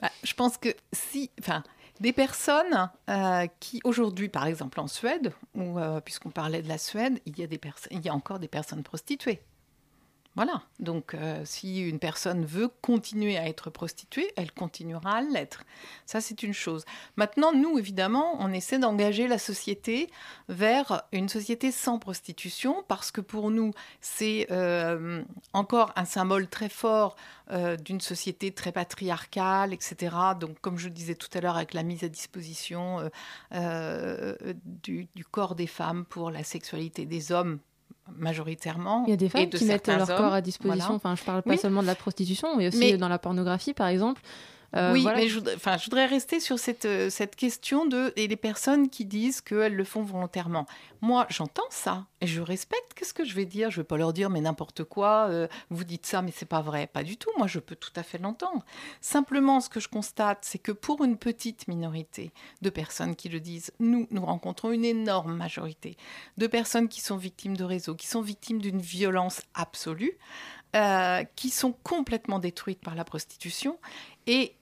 [0.02, 1.64] Bah, je pense que si, enfin,
[2.02, 7.20] des personnes euh, qui aujourd'hui, par exemple en Suède, euh, puisqu'on parlait de la Suède,
[7.26, 7.60] il y a des
[7.92, 9.42] il y a encore des personnes prostituées.
[10.36, 10.64] Voilà.
[10.80, 15.64] Donc, euh, si une personne veut continuer à être prostituée, elle continuera à l'être.
[16.08, 16.86] Ça, c'est une chose.
[17.18, 20.10] Maintenant, nous, évidemment, on essaie d'engager la société
[20.50, 26.70] vers une société sans prostitution parce que pour nous, c'est euh, encore un symbole très
[26.70, 27.16] fort
[27.52, 30.16] euh, d'une société très patriarcale, etc.
[30.40, 33.12] Donc, comme je disais tout à l'heure, avec la mise à disposition
[34.82, 37.60] du corps des femmes pour la sexualité des hommes
[38.18, 39.04] majoritairement.
[39.08, 40.96] Il y a des femmes qui mettent leur corps à disposition.
[40.96, 44.22] Enfin, je parle pas seulement de la prostitution, mais aussi dans la pornographie, par exemple.
[44.76, 48.28] Euh, oui, mais je, enfin, je voudrais rester sur cette, euh, cette question de et
[48.28, 50.66] les personnes qui disent qu'elles le font volontairement.
[51.02, 52.94] Moi, j'entends ça et je respecte.
[52.96, 53.70] Qu'est-ce que je vais dire?
[53.70, 55.28] Je vais pas leur dire mais n'importe quoi.
[55.30, 56.88] Euh, vous dites ça, mais c'est pas vrai.
[56.88, 57.30] Pas du tout.
[57.38, 58.66] Moi, je peux tout à fait l'entendre.
[59.00, 62.32] Simplement, ce que je constate, c'est que pour une petite minorité
[62.64, 65.98] de personnes qui le disent, nous, nous rencontrons une énorme majorité
[66.38, 70.18] de personnes qui sont victimes de réseaux, qui sont victimes d'une violence absolue.
[71.36, 73.78] qui sont complètement détruites par la prostitution.
[74.26, 74.56] Et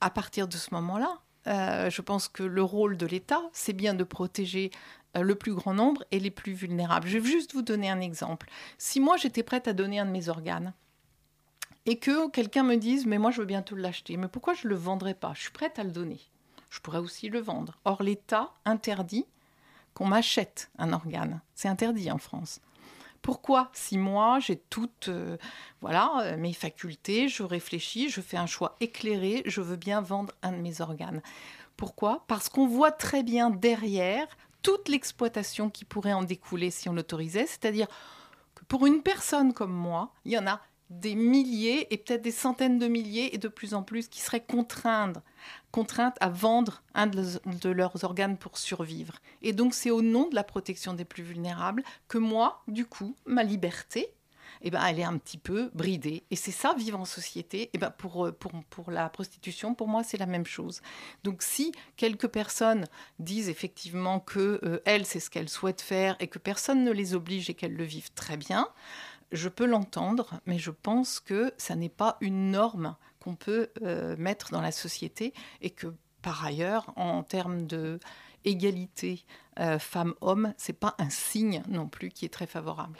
[0.00, 3.94] à partir de ce moment-là, euh, je pense que le rôle de l'État, c'est bien
[3.94, 4.70] de protéger
[5.16, 7.06] euh, le plus grand nombre et les plus vulnérables.
[7.06, 8.48] Je vais juste vous donner un exemple.
[8.78, 10.74] Si moi j'étais prête à donner un de mes organes
[11.84, 14.70] et que quelqu'un me dise mais moi je veux bientôt l'acheter, mais pourquoi je ne
[14.70, 15.32] le vendrais pas?
[15.34, 16.20] Je suis prête à le donner.
[16.68, 17.78] Je pourrais aussi le vendre.
[17.84, 19.26] Or l'État interdit
[19.94, 21.40] qu'on m'achète un organe.
[21.54, 22.60] C'est interdit en France.
[23.26, 25.36] Pourquoi Si moi, j'ai toutes euh,
[25.80, 30.32] voilà, euh, mes facultés, je réfléchis, je fais un choix éclairé, je veux bien vendre
[30.44, 31.20] un de mes organes.
[31.76, 32.22] Pourquoi?
[32.28, 34.28] Parce qu'on voit très bien derrière
[34.62, 37.88] toute l'exploitation qui pourrait en découler si on l'autorisait, c'est-à-dire
[38.54, 40.60] que pour une personne comme moi, il y en a
[40.90, 44.44] des milliers et peut-être des centaines de milliers et de plus en plus qui seraient
[44.44, 45.18] contraintes
[45.70, 49.14] contraintes à vendre un de leurs organes pour survivre.
[49.42, 53.14] Et donc c'est au nom de la protection des plus vulnérables que moi, du coup,
[53.26, 54.12] ma liberté,
[54.62, 56.24] eh ben, elle est un petit peu bridée.
[56.30, 57.70] Et c'est ça, vivre en société.
[57.72, 60.80] Eh ben, pour, pour, pour la prostitution, pour moi, c'est la même chose.
[61.24, 62.86] Donc si quelques personnes
[63.18, 67.14] disent effectivement que euh, elles, c'est ce qu'elles souhaitent faire et que personne ne les
[67.14, 68.68] oblige et qu'elles le vivent très bien,
[69.32, 72.96] je peux l'entendre, mais je pense que ça n'est pas une norme
[73.26, 75.88] qu'on peut euh, mettre dans la société et que
[76.22, 77.98] par ailleurs, en termes de
[78.44, 79.24] égalité
[79.58, 82.96] euh, femmes-hommes, c'est pas un signe non plus qui est très favorable.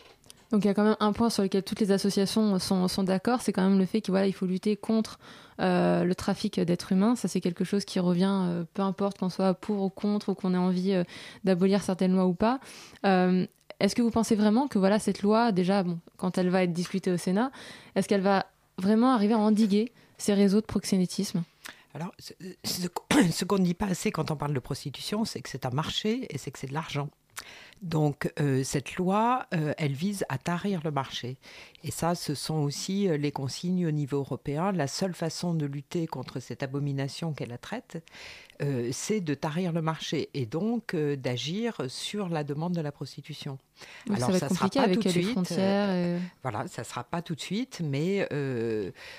[0.50, 3.40] Donc il y a quand même un point sur lequel toutes les associations sont, d'accord,
[3.40, 5.18] c'est quand même le fait qu'il voilà, il faut lutter contre
[5.60, 7.14] euh, le trafic d'êtres humains.
[7.14, 10.34] Ça c'est quelque chose qui revient, euh, peu importe qu'on soit pour ou contre ou
[10.34, 11.00] qu'on ait envie
[11.44, 12.58] d'abolir certaines lois ou pas.
[13.04, 16.72] est-ce que vous pensez vraiment que voilà cette loi, déjà, bon, quand elle va être
[16.72, 17.52] discutée au Sénat,
[17.94, 18.46] est-ce qu'elle va
[18.78, 21.42] vraiment arriver à endiguer ces réseaux de proxénétisme
[21.94, 22.12] alors,
[22.64, 25.70] ce qu'on ne dit pas assez quand on parle de prostitution, c'est que c'est un
[25.70, 27.08] marché et c'est que c'est de l'argent.
[27.82, 31.36] Donc euh, cette loi, euh, elle vise à tarir le marché.
[31.84, 34.72] Et ça, ce sont aussi euh, les consignes au niveau européen.
[34.72, 38.02] La seule façon de lutter contre cette abomination qu'elle la traite,
[38.92, 43.58] c'est de tarir le marché et donc d'agir sur la demande de la prostitution.
[44.08, 45.60] Alors ça, sera pas tout de suite.
[46.42, 48.28] Voilà, ça sera pas tout de suite, mais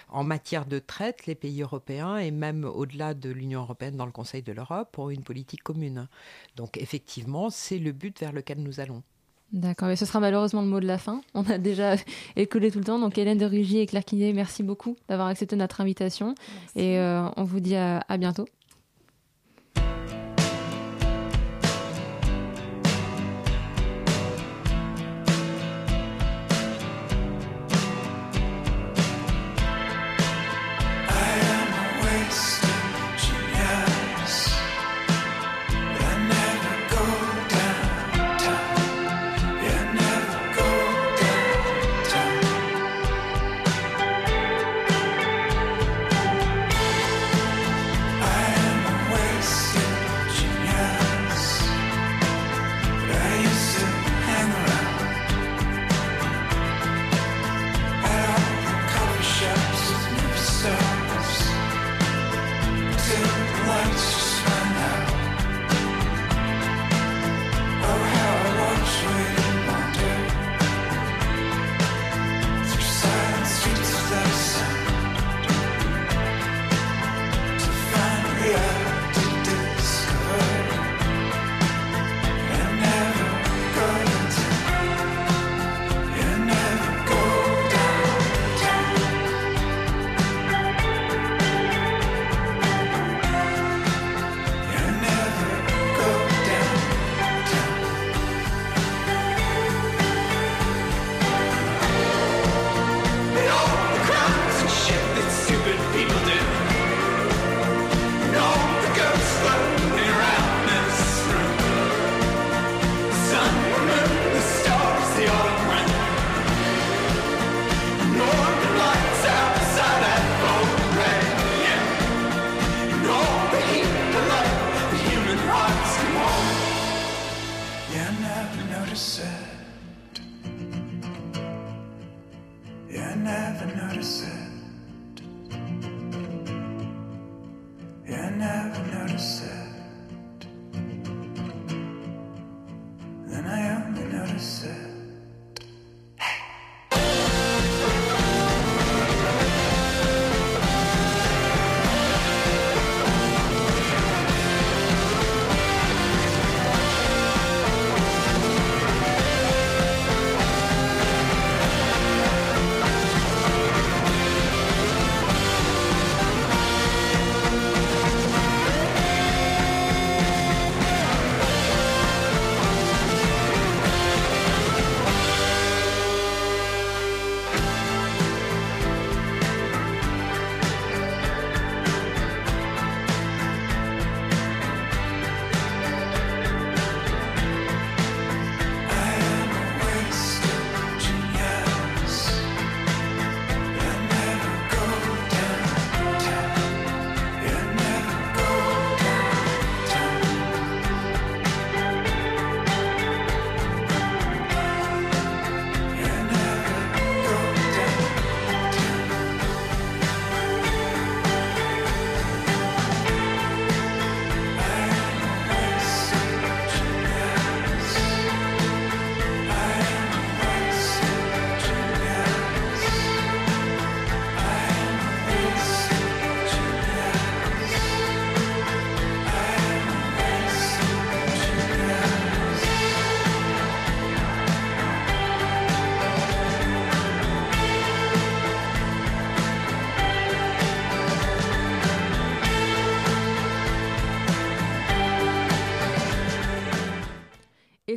[0.10, 4.12] en matière de traite, les pays européens et même au-delà de l'Union européenne dans le
[4.12, 6.08] Conseil de l'Europe ont une politique commune.
[6.56, 9.04] Donc effectivement, c'est le but vers lequel nous allons.
[9.54, 11.21] D'accord, mais ce sera malheureusement le mot de la fin.
[11.34, 11.95] On a déjà
[12.36, 13.00] écoulé tout le temps.
[13.00, 16.36] Donc Hélène de Rugy et Claire Quinet, merci beaucoup d'avoir accepté notre invitation.
[16.76, 18.45] Et euh, on vous dit à bientôt.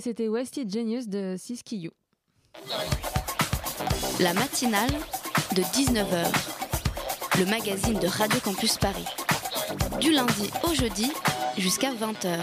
[0.01, 1.91] Et c'était Wasted Genius de Siskiyou.
[4.19, 4.89] La matinale
[5.55, 6.25] de 19h,
[7.39, 9.05] le magazine de Radio Campus Paris.
[10.01, 11.13] Du lundi au jeudi
[11.59, 12.39] jusqu'à 20h.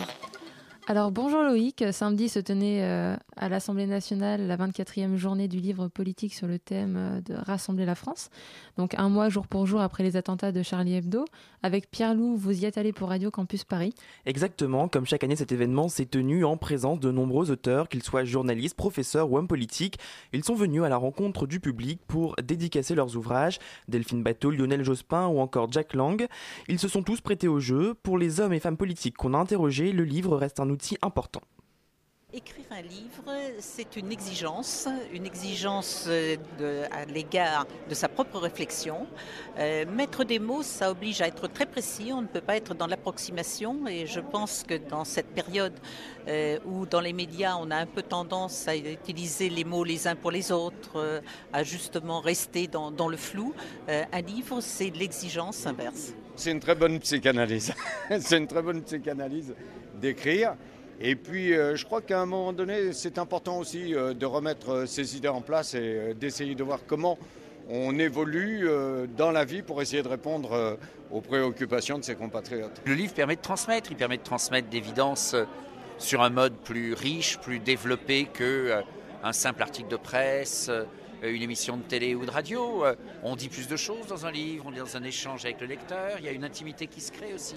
[0.86, 5.88] Alors bonjour Loïc, samedi se tenait euh, à l'Assemblée nationale la 24e journée du livre
[5.88, 8.30] politique sur le thème euh, de Rassembler la France.
[8.78, 11.26] Donc un mois jour pour jour après les attentats de Charlie Hebdo.
[11.64, 13.94] Avec Pierre Loup, vous y êtes allé pour Radio Campus Paris.
[14.26, 18.24] Exactement, comme chaque année cet événement s'est tenu en présence de nombreux auteurs, qu'ils soient
[18.24, 19.98] journalistes, professeurs ou hommes politiques.
[20.34, 24.84] Ils sont venus à la rencontre du public pour dédicacer leurs ouvrages, Delphine Bateau, Lionel
[24.84, 26.28] Jospin ou encore Jack Lang.
[26.68, 27.94] Ils se sont tous prêtés au jeu.
[28.04, 31.42] Pour les hommes et femmes politiques qu'on a interrogés, le livre reste un outil important.
[32.38, 39.08] Écrire un livre, c'est une exigence, une exigence euh, à l'égard de sa propre réflexion.
[39.58, 42.76] Euh, mettre des mots, ça oblige à être très précis, on ne peut pas être
[42.76, 45.74] dans l'approximation et je pense que dans cette période
[46.28, 50.08] euh, où dans les médias on a un peu tendance à utiliser les mots les
[50.08, 53.56] uns pour les autres, à justement rester dans, le flou,
[53.88, 56.14] un livre c'est l'exigence inverse.
[56.36, 57.74] C'est une très bonne psychanalyse.
[58.20, 59.56] c'est une très bonne psychanalyse
[60.00, 60.56] d'écrire.
[61.00, 64.70] Et puis, euh, je crois qu'à un moment donné, c'est important aussi euh, de remettre
[64.72, 67.20] euh, ces idées en place et d'essayer de voir comment
[67.70, 68.70] on évolue
[69.18, 70.78] dans la vie pour essayer de répondre
[71.12, 72.82] aux préoccupations de ses compatriotes.
[72.86, 75.36] Le livre permet de transmettre, il permet de transmettre d'évidence
[75.98, 78.82] sur un mode plus riche, plus développé que euh,
[79.22, 80.72] un simple article de presse,
[81.22, 82.86] une émission de télé ou de radio.
[83.24, 85.68] On dit plus de choses dans un livre, on est dans un échange avec le
[85.68, 87.56] lecteur, il y a une intimité qui se crée aussi.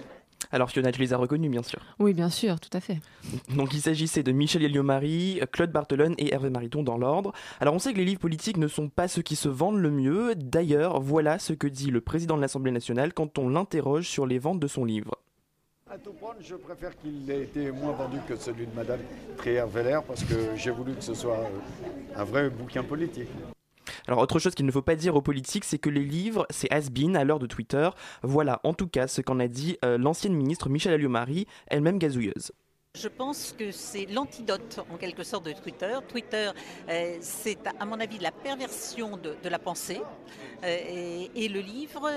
[0.53, 1.81] Alors Fiona, tu les as reconnus bien sûr.
[1.99, 2.99] Oui, bien sûr, tout à fait.
[3.57, 7.33] Donc il s'agissait de Michel Elliot-Marie, Claude Barthelone et Hervé Mariton dans l'ordre.
[7.61, 9.91] Alors on sait que les livres politiques ne sont pas ceux qui se vendent le
[9.91, 10.35] mieux.
[10.35, 14.39] D'ailleurs, voilà ce que dit le président de l'Assemblée nationale quand on l'interroge sur les
[14.39, 15.17] ventes de son livre.
[15.93, 19.01] À tout prendre, je préfère qu'il ait été moins vendu que celui de Madame
[19.39, 23.29] Trier-Veller parce que j'ai voulu que ce soit euh, un vrai bouquin politique.
[24.11, 26.69] Alors autre chose qu'il ne faut pas dire aux politiques, c'est que les livres, c'est
[26.73, 27.91] has-been à l'heure de Twitter.
[28.25, 32.51] Voilà en tout cas ce qu'en a dit euh, l'ancienne ministre Michel Alliot-Marie, elle-même gazouilleuse.
[32.97, 35.97] Je pense que c'est l'antidote en quelque sorte de Twitter.
[36.09, 36.51] Twitter,
[36.89, 40.01] euh, c'est à mon avis la perversion de, la pensée
[40.65, 42.11] Euh, et, le livre,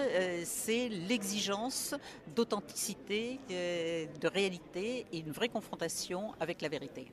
[0.43, 1.95] c'est l'exigence
[2.35, 7.07] d'authenticité, de réalité et une vraie confrontation avec la vérité.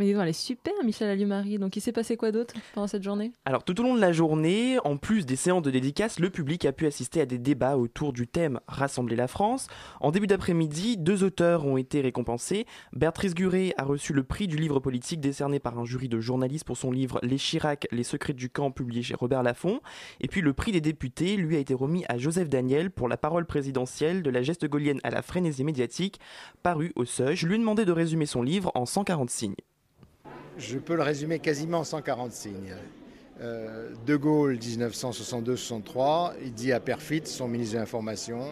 [0.00, 1.58] Mais dis donc, elle est super, Michel Alliot-Marie.
[1.58, 3.32] Donc il s'est passé quoi d'autre pendant cette journée?
[3.44, 6.64] Alors tout au long de la journée, en plus des séances de dédicaces, le public
[6.64, 9.66] a pu assister à des débats autour du thème Rassembler la France.
[10.00, 12.64] En début d'après-midi, deux auteurs ont été récompensés.
[12.94, 16.64] Béatrice Guret a reçu le prix du livre politique décerné par un jury de journalistes
[16.64, 19.82] pour son livre Les Chirac, les secrets du camp, publié chez Robert Laffont.
[20.22, 23.18] Et puis le prix des députés lui a été remis à Joseph Daniel pour la
[23.18, 26.20] parole présidentielle de la geste gaulienne à la frénésie médiatique,
[26.62, 27.36] paru au seuil.
[27.36, 29.56] Je lui ai demandé de résumer son livre en 140 signes.
[30.58, 32.74] Je peux le résumer quasiment en 140 signes.
[33.40, 38.48] Euh, de Gaulle, 1962-63, il dit à Perfit, son ministre de l'Information,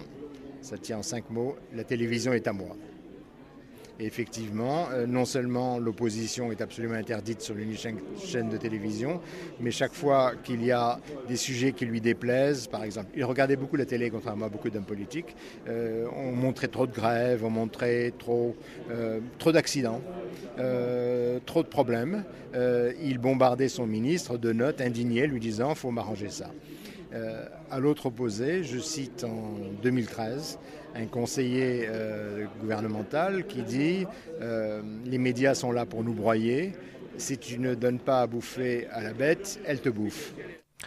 [0.63, 2.75] ça tient en cinq mots, la télévision est à moi.
[4.01, 7.85] Effectivement, euh, non seulement l'opposition est absolument interdite sur l'unique
[8.25, 9.21] chaîne, de télévision,
[9.59, 13.57] mais chaque fois qu'il y a des sujets qui lui déplaisent, par exemple, il regardait
[13.57, 15.35] beaucoup la télé, contrairement à beaucoup d'hommes politiques,
[15.67, 18.55] euh, on montrait trop de grèves, on montrait trop,
[18.91, 20.01] euh, d'accidents,
[21.47, 22.25] trop de problèmes.
[23.03, 26.51] Il bombardait son ministre de notes indignées, lui disant, faut m'arranger ça.
[27.71, 30.59] À l'autre opposé, je cite en 2013
[30.99, 34.07] un conseiller euh, gouvernemental qui dit
[34.41, 36.73] euh, les médias sont là pour nous broyer.
[37.17, 40.33] Si tu ne donnes pas à bouffer à la bête, elle te bouffe.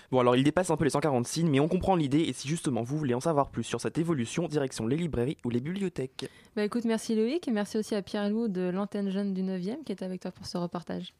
[0.09, 2.47] Bon alors il dépasse un peu les 140 signes, mais on comprend l'idée et si
[2.47, 6.29] justement vous voulez en savoir plus sur cette évolution, direction les librairies ou les bibliothèques.
[6.55, 9.83] Bah écoute, merci Loïc et merci aussi à Pierre Loup de l'antenne jeune du 9e
[9.85, 11.13] qui est avec toi pour ce reportage.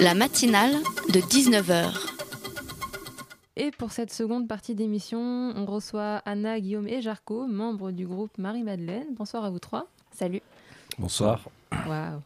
[0.00, 0.72] La matinale
[1.12, 1.92] de 19h.
[3.56, 8.36] Et pour cette seconde partie d'émission, on reçoit Anna, Guillaume et Jarco, membres du groupe
[8.36, 9.06] Marie-Madeleine.
[9.12, 9.86] Bonsoir à vous trois.
[10.10, 10.42] Salut.
[10.98, 11.40] Bonsoir.
[11.86, 12.20] Waouh.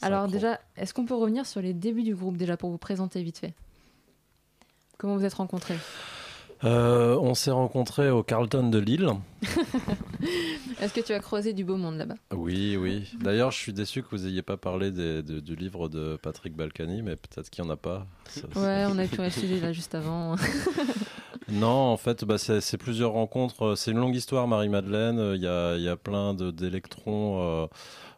[0.00, 3.22] Alors déjà, est-ce qu'on peut revenir sur les débuts du groupe déjà pour vous présenter
[3.22, 3.52] vite fait?
[4.96, 5.76] Comment vous êtes rencontrés?
[6.62, 9.08] Euh, on s'est rencontrés au Carlton de Lille.
[10.80, 12.14] Est-ce que tu as croisé du beau monde là-bas?
[12.34, 13.10] Oui, oui.
[13.20, 16.54] D'ailleurs, je suis déçu que vous n'ayez pas parlé des- de- du livre de Patrick
[16.54, 18.06] Balkany, mais peut-être qu'il n'y en a pas.
[18.28, 20.36] Ça- Ouais, on a pu acheter là juste avant.
[21.48, 23.74] Non, en fait, bah, c'est plusieurs rencontres.
[23.76, 25.32] C'est une longue histoire, Marie-Madeleine.
[25.34, 27.66] Il y a, il y a plein d'électrons euh,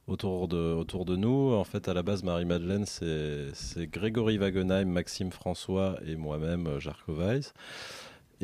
[0.07, 1.55] autour, de, autour de nous.
[1.55, 6.78] En fait, à la base, Marie-Madeleine, c'est c'est Grégory Wagenheim, Maxime François et moi-même, euh,
[6.80, 7.55] Jarko Weiss.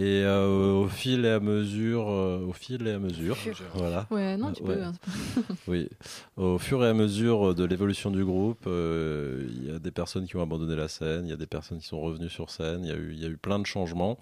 [0.01, 3.37] Et euh, au fil et à mesure, euh, au fil et à mesure,
[3.75, 4.07] voilà.
[4.13, 4.77] Ouais, non, tu Ouais.
[4.77, 4.83] peux.
[4.85, 5.89] hein, c'est pas- Oui,
[6.37, 10.27] au fur et à mesure de l'évolution du groupe, euh, il y a des personnes
[10.29, 12.85] qui ont abandonné la scène, il y a des personnes qui sont revenues sur scène,
[12.85, 14.19] il y a eu, il y a eu plein de changements.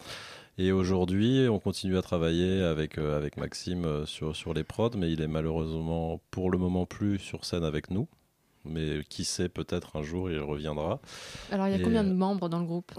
[0.56, 4.92] Et aujourd'hui, on continue à travailler avec, euh, avec Maxime euh, sur, sur les prods,
[4.96, 8.08] mais il est malheureusement pour le moment plus sur scène avec nous.
[8.68, 11.00] Mais qui sait, peut-être un jour il reviendra.
[11.50, 12.92] Alors, il y a Et, combien de membres dans le groupe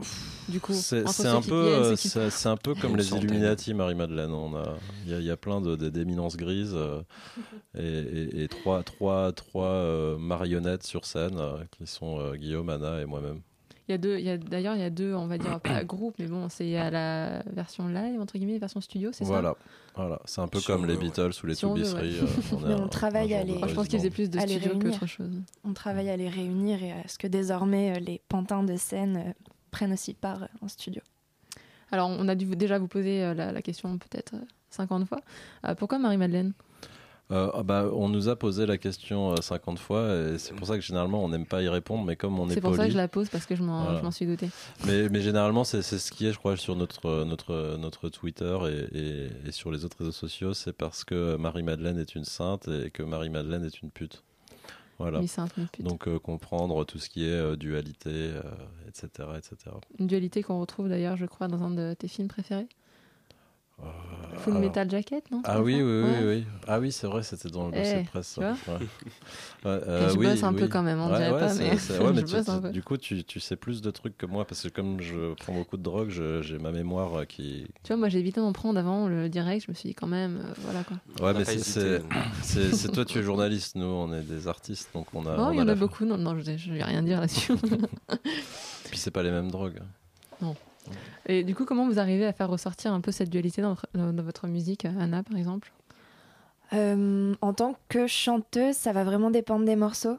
[0.49, 3.13] Du coup, c'est un qui peu, euh, qui- c'est un peu comme les.
[3.13, 4.32] Illuminati, Marie-Madeleine.
[4.32, 7.01] On a, il y a, il y a plein de de- d'éminences grises euh,
[7.78, 12.70] et, et- et trois, trois, trois euh, marionnettes sur scène euh, qui sont euh, Guillaume,
[12.70, 13.41] Anna et moi-même.
[13.88, 15.60] Il y a deux, il y a d'ailleurs il y a deux, on va dire
[15.62, 19.56] pas groupes, mais bon, c'est à la version live entre guillemets, version studio, c'est Voilà,
[19.96, 20.20] voilà.
[20.26, 21.06] C'est un peu Si comme les veut, ouais.
[21.06, 23.68] Beatles ou les Si on euh, on travaille à les- ça.
[23.68, 24.92] Je pense qu'ils faisaient plus de studio réunir.
[25.00, 25.32] qu'autre chose.
[25.64, 29.18] On travaille à les réunir et à ce que désormais euh, les pantins de scène
[29.26, 29.32] euh,
[29.72, 31.02] prennent aussi part en studio.
[31.92, 34.40] Alors, on a dû déjà vous poser la, la question peut-être euh,
[34.72, 35.22] 50 fois.
[35.66, 36.52] Euh, pourquoi Marie-Madeleine?
[37.30, 40.65] Euh, ah bah, on nous a posé la question euh, 50 fois et c'est pour
[40.65, 42.86] ça que généralement on n'aime pas y répondre, mais comme on est, C'est pour ça
[42.86, 44.11] que je la pose parce que je m'en Voilà.
[44.11, 44.49] suis douté.
[44.86, 48.57] Mais, mais généralement, c'est ce qui est, je crois, sur notre, notre, notre Twitter
[48.93, 52.69] et, et- et sur les autres réseaux sociaux, c'est parce que Marie-Madeleine est une sainte
[52.69, 54.23] et que Marie-Madeleine est une pute.
[54.97, 55.21] Voilà.
[55.82, 58.41] Donc euh, comprendre tout ce qui est euh, dualité, euh,
[58.88, 59.75] etc., etc.
[59.99, 62.67] Une dualité qu'on retrouve d'ailleurs, je crois, dans un de tes films préférés?
[64.39, 66.23] Full alors- Metal Jacket, non Ah oui, oui, oui, Ouais.
[66.25, 66.45] oui.
[66.67, 68.34] Ah oui, c'est vrai, c'était dans le dossier Eh, de presse.
[68.36, 68.80] tu vois Ouais.
[68.80, 68.86] Ouais,
[69.65, 71.71] euh, je oui, bosse un peu quand même, on Ouais, dirait ouais, pas, mais
[72.13, 75.01] mais tu- du coup, tu, tu sais plus de trucs que moi parce que comme
[75.01, 78.19] je prends beaucoup de drogue, je- j'ai ma mémoire euh, qui, Tu vois, moi j'ai
[78.19, 80.97] évité d'en prendre avant le direct, je me suis dit quand même, euh, voilà quoi.
[81.25, 82.03] Ouais, n'a mais c'est- c'est hésité.
[82.43, 85.36] c'est- c'est toi, tu es journaliste, nous, on est des artistes, donc on a.
[85.36, 87.53] oh, on il y en a beaucoup, non, non, je, je vais rien dire là-dessus.
[88.89, 89.80] Puis c'est pas les mêmes drogues.
[90.41, 90.55] non.
[91.28, 93.76] Et du coup, comment vous arrivez à faire ressortir un peu cette dualité dans
[94.24, 95.72] votre, musique, Anna par exemple?
[96.74, 100.18] Euh, en tant que chanteuse, ça va vraiment dépendre des morceaux.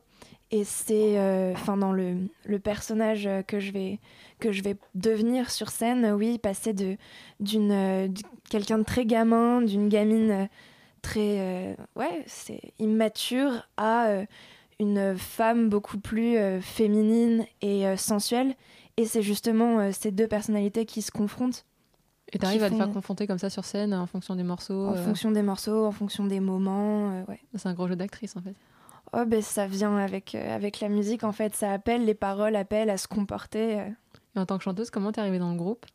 [0.50, 3.98] Et c'est, euh, dans le, personnage que je vais
[4.40, 6.96] que je vais devenir sur scène, oui, passer de
[7.40, 8.08] d'une euh,
[8.48, 10.48] quelqu'un de très gamin, d'une gamine
[11.02, 14.08] très ouais, c'est immature à
[14.80, 18.54] une femme beaucoup plus féminine et sensuelle.
[18.98, 21.64] Et c'est justement euh, ces deux personnalités qui se confrontent.
[22.32, 24.42] Et t'arrives qui à te faire font- confronter comme ça sur scène en fonction des
[24.42, 27.40] morceaux en euh, fonction des morceaux, en fonction des moments, euh, ouais.
[27.54, 28.54] C'est un gros jeu d'actrice en fait.
[29.14, 31.54] Oh, ben ça vient avec, euh, avec la musique, en fait.
[31.54, 33.78] Ça appelle, les paroles appellent à se comporter.
[34.36, 35.86] Et en tant que chanteuse, comment t'es arrivée dans le groupe?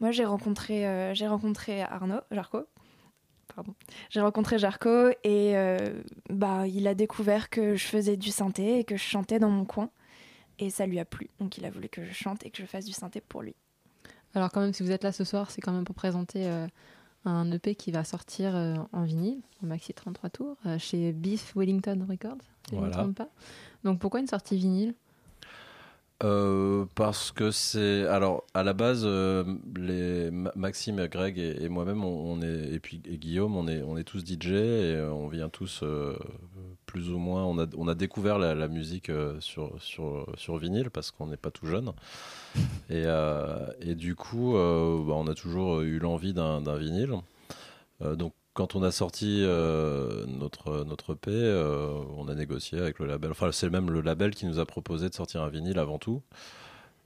[0.00, 2.64] Moi, j'ai rencontré, j'ai rencontré Arnaud, Jarco.
[3.54, 3.74] Pardon.
[4.10, 5.54] J'ai rencontré Jarco et
[6.30, 9.64] bah, il a découvert que je faisais du synthé et que je chantais dans mon
[9.64, 9.90] coin.
[10.58, 11.30] Et ça lui a plu.
[11.40, 13.54] Donc, il a voulu que je chante et que je fasse du synthé pour lui.
[14.34, 16.66] Alors quand même, si vous êtes là ce soir, c'est quand même pour présenter euh,
[17.24, 21.54] un EP qui va sortir euh, en vinyle, en maxi 33 tours, euh, chez Beef
[21.56, 22.36] Wellington Records,
[22.68, 23.02] si je ne me Voilà.
[23.04, 23.28] trompe pas.
[23.84, 24.94] Donc pourquoi une sortie vinyle?
[26.24, 29.44] Euh, parce que c'est alors à la base euh,
[29.76, 33.82] les Maxime, Greg et, et moi-même on, on est et puis et Guillaume on est
[33.82, 34.56] on est tous DJ et
[34.96, 36.18] euh, on vient tous euh,
[36.88, 40.56] plus ou moins on a on a découvert la, la musique euh, sur sur sur
[40.56, 41.92] vinyle parce qu'on n'est pas tout jeune
[42.90, 47.14] et euh, et du coup euh, bah, on a toujours eu l'envie d'un d'un vinyle
[48.02, 52.98] Euh, donc quand on a sorti euh, notre notre EP, euh, on a négocié avec
[53.00, 53.30] le label.
[53.32, 56.22] Enfin, c'est même le label qui nous a proposé de sortir un vinyle avant tout.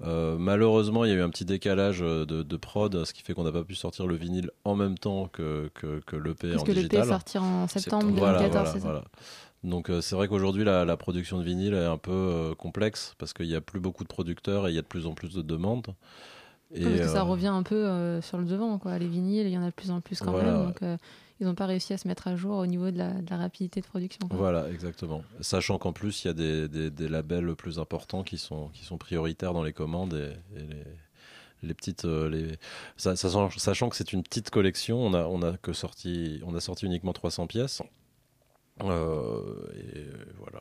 [0.02, 3.34] Euh, malheureusement, il y a eu un petit décalage de, de prod, ce qui fait
[3.34, 6.62] qu'on n'a pas pu sortir le vinyle en même temps que, que, que l'EP Parce
[6.62, 7.08] en que l'EP digital.
[7.08, 8.90] sortir en septembre Voilà, 2014, voilà, c'est ça?
[8.90, 9.04] voilà.
[9.64, 13.14] Donc euh, c'est vrai qu'aujourd'hui la, la production de vinyle est un peu euh, complexe
[13.18, 15.14] parce qu'il n'y a plus beaucoup de producteurs et il y a de plus en
[15.14, 15.94] plus de demandes.
[16.74, 18.98] Et, Ouais, parce que ça euh, revient un peu sur le devant, quoi.
[18.98, 20.66] Les vinyles, il y en a de plus en plus quand Voilà, même.
[20.66, 20.82] Donc,
[21.38, 23.36] ils n'ont pas réussi à se mettre à jour au niveau de la, de la
[23.36, 24.26] rapidité de production.
[24.26, 24.38] quoi.
[24.38, 25.22] Voilà, exactement.
[25.40, 28.84] Sachant qu'en plus, il y a des, des, des labels plus importants qui sont, qui
[28.84, 30.84] sont prioritaires dans les commandes et, et les,
[31.68, 32.04] les petites.
[32.04, 32.56] les...
[32.96, 36.60] sachant, sachant que c'est une petite collection, on a, on a, que sorti, on a
[36.60, 37.82] sorti uniquement 300 pièces.
[38.82, 40.06] Euh, et
[40.38, 40.60] voilà,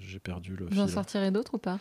[0.00, 1.78] j'ai perdu le Vous en sortirez d'autres ou pas?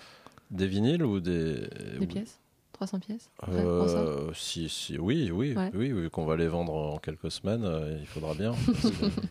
[0.51, 1.67] Des vinyles ou des.
[1.99, 2.39] Des ou- pièces?
[2.73, 3.31] 300 pièces?
[3.49, 5.71] Euh, si, si, oui, oui, Ouais.
[5.73, 8.51] oui, oui, qu'on va les vendre en quelques semaines, euh, il faudra bien.
[8.81, 9.21] que-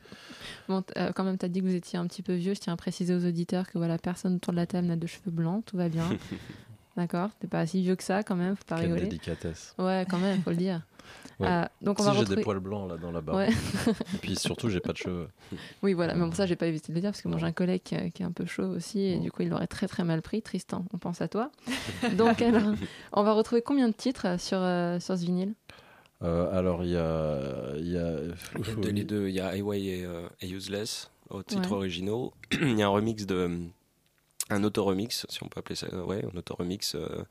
[0.68, 2.54] Bon, euh, quand même, tu as dit que vous étiez un petit peu vieux.
[2.54, 5.06] Je tiens à préciser aux auditeurs que voilà, personne autour de la table n'a de
[5.06, 6.08] cheveux blancs, tout va bien.
[6.96, 9.06] D'accord T'es pas si vieux que ça, quand même, faut pas Quelle rigoler.
[9.08, 9.74] délicatesse.
[9.78, 10.82] Ouais, quand même, faut le dire.
[11.38, 11.48] Ouais.
[11.48, 12.36] Euh, donc on si va j'ai retrouver...
[12.36, 13.36] des poils blancs là dans la barbe.
[13.38, 13.50] Ouais.
[14.14, 15.28] Et puis surtout, j'ai pas de cheveux.
[15.82, 17.44] Oui, voilà, mais bon, ça, j'ai pas évité de le dire parce que moi, j'ai
[17.44, 20.02] un collègue qui, est un peu chaud aussi et du coup, il l'aurait très très
[20.02, 20.40] mal pris.
[20.40, 21.50] Tristan, on pense à toi.
[22.16, 22.72] Donc, alors,
[23.12, 25.52] on va retrouver combien de titres sur, euh, sur ce vinyle?
[26.22, 27.76] Euh, alors, il y a.
[27.76, 28.12] Il y a,
[28.58, 31.42] Il y a deux- les deux, il y a Highway et, euh, et Useless, au
[31.42, 31.76] titre Ouais.
[31.76, 32.32] originaux.
[32.52, 33.60] il y a un remix de.
[34.48, 37.24] Un auto-remix, si on peut appeler ça, ouais, un auto-remix euh,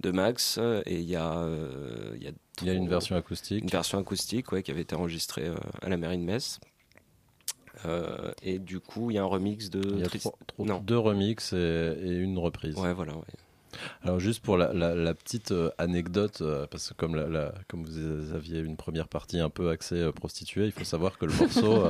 [0.00, 0.58] de Max.
[0.58, 1.38] euh, Et il y a.
[1.38, 3.62] euh, il y a, Il y a une version acoustique.
[3.62, 6.58] Une version acoustique, ouais, qui avait été enregistrée euh, à la mairie de Metz.
[8.42, 9.80] Et du coup, il y a un remix de.
[9.92, 10.80] Il y a Trist- trois- trois- Non.
[10.80, 11.56] deux remixes et,
[12.02, 12.74] et une reprise.
[12.76, 13.22] Ouais, voilà, ouais.
[14.02, 17.54] Alors juste pour la, la- la petite euh, anecdote, euh, parce que comme, la, la-
[17.68, 21.26] comme vous aviez une première partie un peu axée euh, prostituée, il faut savoir que
[21.26, 21.84] le morceau,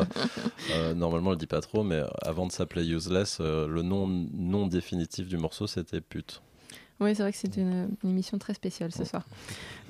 [0.72, 4.66] euh, normalement on le dit pas trop, mais avant de s'appeler Useless, le nom non
[4.66, 6.42] définitif du morceau c'était pute.
[7.00, 9.22] Oui, c'est vrai que c'est une, une émission très spéciale ce soir.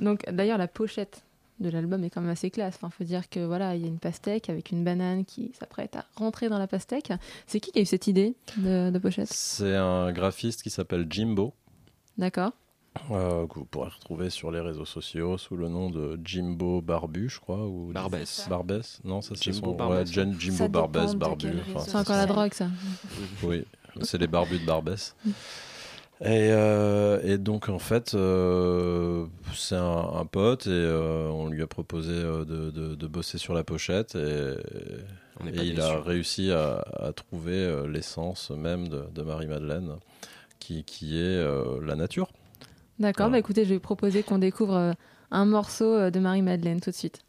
[0.00, 1.22] Donc, d'ailleurs, la pochette
[1.60, 2.74] de l'album est quand même assez classe.
[2.74, 5.94] Enfin, faut dire que voilà, il y a une pastèque avec une banane qui s'apprête
[5.94, 7.12] à rentrer dans la pastèque.
[7.46, 9.28] C'est qui qui a eu cette idée de, de pochette?
[9.32, 11.54] C'est un graphiste qui s'appelle Jimbo.
[12.18, 12.52] D'accord.
[13.10, 17.28] euh, que vous pourrez retrouver sur les réseaux sociaux sous le nom de Jimbo Barbu,
[17.28, 17.66] je crois.
[17.66, 18.46] Ou Barbès.
[18.48, 19.76] Barbès Non, ça c'est Jimbo son.
[19.76, 20.26] Barbès, ouais.
[20.38, 21.48] Jimbo Barbès, Barbu.
[21.74, 22.68] enfin, C'est encore la drogue, ça.
[23.42, 23.64] Oui,
[24.02, 25.14] c'est les barbus de Barbès.
[26.22, 31.62] Et, euh, et donc en fait, euh, c'est un, un pote et euh, on lui
[31.62, 34.54] a proposé de, de- de bosser sur la pochette et,
[35.44, 35.80] il déçus.
[35.82, 39.96] a réussi à, à trouver l'essence même de, de Marie-Madeleine,
[40.66, 42.28] qui, qui est euh, la nature.
[42.98, 44.92] D'accord, bah écoutez, je vais proposer qu'on découvre euh,
[45.30, 47.20] un morceau euh, de Marie-Madeleine tout de suite.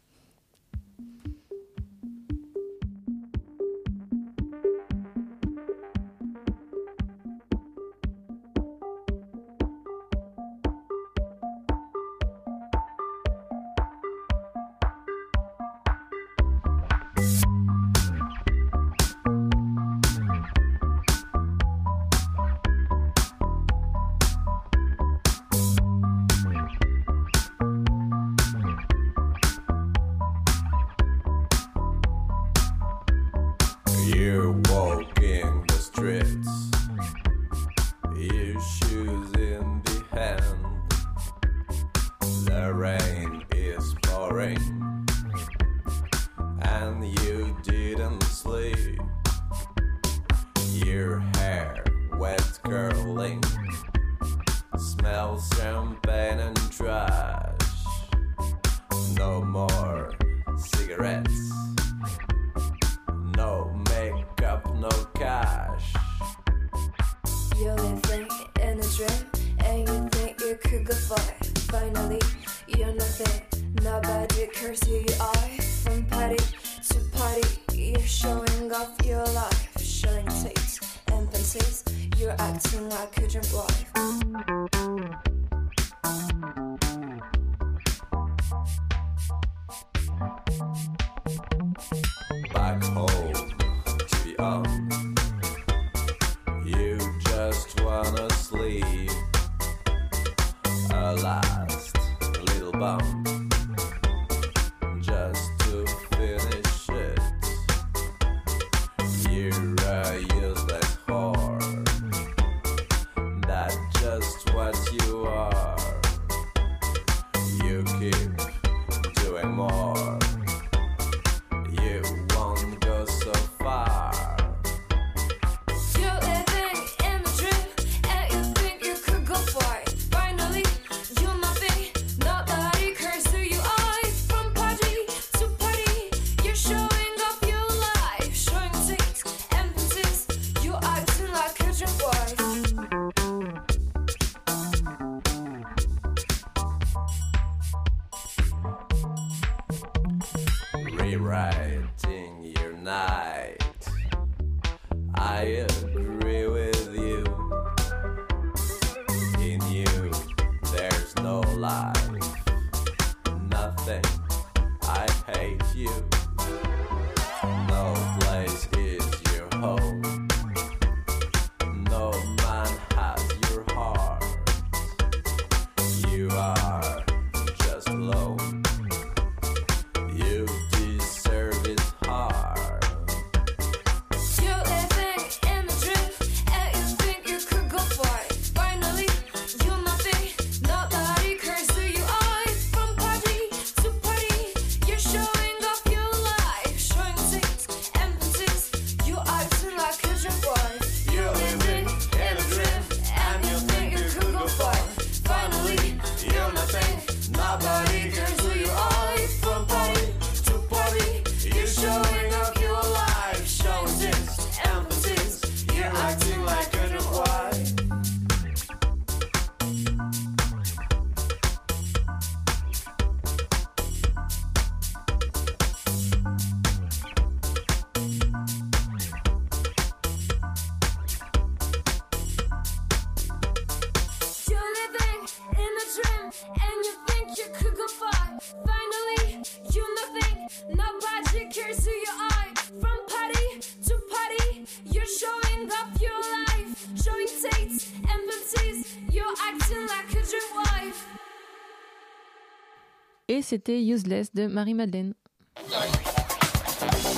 [253.48, 255.14] C'était Useless de Marie-Madeleine.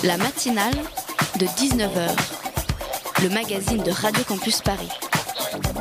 [0.04, 0.74] La matinale
[1.40, 2.16] de 19h,
[3.24, 4.88] le magazine de Radio Campus Paris.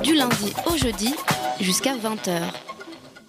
[0.04, 1.14] Du lundi au jeudi
[1.62, 2.42] jusqu'à 20h.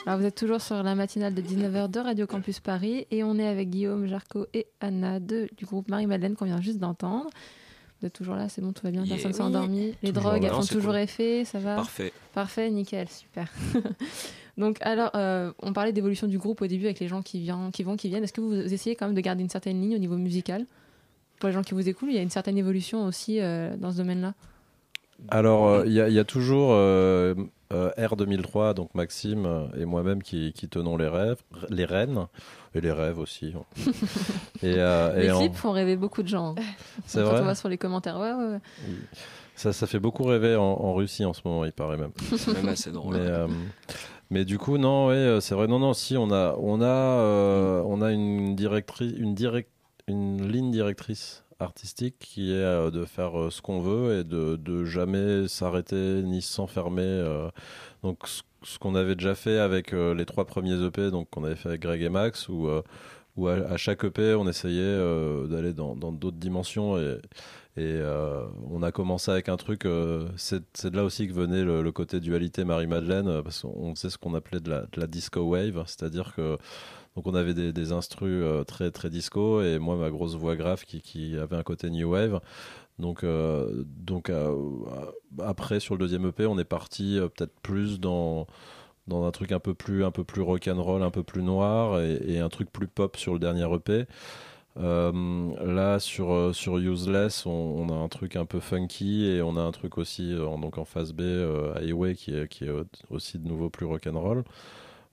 [0.07, 3.39] Alors vous êtes toujours sur la matinale de 19h de Radio Campus Paris et on
[3.39, 7.29] est avec Guillaume, Jarco et Anna de, du groupe Marie-Madeleine qu'on vient juste d'entendre.
[8.01, 9.17] Vous êtes toujours là, c'est bon, tout va bien, Yeah.
[9.17, 9.47] personne s'est Oui.
[9.49, 9.95] endormi.
[10.03, 10.49] Les Toujours drogues, là.
[10.49, 11.01] elles font toujours cool.
[11.03, 11.75] effet, ça va?
[11.77, 12.13] Parfait.
[12.33, 13.47] Parfait, nickel, super.
[14.61, 17.71] Donc alors, euh, on parlait d'évolution du groupe au début avec les gens qui, viennent,
[17.73, 18.23] qui vont, qui viennent.
[18.25, 20.67] Est-ce que vous essayez quand même de garder une certaine ligne au niveau musical
[21.41, 23.91] Pour les gens qui vous écoutent, il y a une certaine évolution aussi euh, dans
[23.91, 24.35] ce domaine-là
[25.31, 27.35] Alors, euh, il y, a- il y a toujours euh,
[27.73, 31.39] euh, R2003, donc Maxime et moi-même qui, qui tenons les rêves,
[31.71, 32.27] les rênes
[32.75, 33.55] et les rêves aussi.
[34.63, 36.55] et, euh, Les et clips font rêver beaucoup de gens.
[36.59, 36.63] hein.
[37.07, 38.61] C'est Quand vrai on va sur les commentaires, ouais, ouais, ouais.
[39.57, 42.13] Ça, ça fait beaucoup rêver en, en Russie en ce moment, il paraît même.
[42.37, 43.15] C'est même assez drôle.
[43.15, 43.47] Mais, euh,
[44.31, 45.67] mais du coup, non, ouais, euh, c'est vrai.
[45.67, 49.71] Non, non, si on a, on a, euh, on a une directrice, une direct,
[50.07, 54.85] une ligne directrice artistique qui est euh, de faire ce qu'on veut et de, de
[54.85, 57.51] jamais s'arrêter ni s'enfermer.
[58.05, 58.19] donc,
[58.63, 61.83] ce, qu'on avait déjà fait avec les trois premiers EP, donc qu'on avait fait avec
[61.83, 62.69] Greg et Max, où,
[63.37, 64.97] où à, à chaque EP, on essayait
[65.49, 67.19] d'aller dans d'autres dimensions et,
[67.81, 71.65] et euh, on a commencé avec un truc, euh, c'est de là aussi que venait
[71.65, 75.83] le, côté dualité Marie-Madeleine, euh, parce qu'on sait ce qu'on appelait de la, disco wave,
[75.87, 76.59] c'est-à-dire que
[77.17, 80.85] donc on avait des, des instrus très très disco et moi ma grosse voix grave
[80.85, 82.41] qui, avait un côté new wave.
[82.99, 83.25] Donc,
[85.39, 88.47] après sur le deuxième EP, on est parti peut-être plus dans
[89.07, 91.43] dans un truc un peu plus un peu plus rock and roll, un peu plus
[91.43, 94.07] noir et un truc plus pop sur le dernier EP.
[94.81, 95.13] Euh,
[95.63, 99.61] là sur euh, sur Useless, on, a un truc un peu funky et on a
[99.61, 101.23] un truc aussi euh, en, donc en phase B
[101.77, 102.71] Highway qui est qui est
[103.11, 104.45] aussi de nouveau plus rock and roll.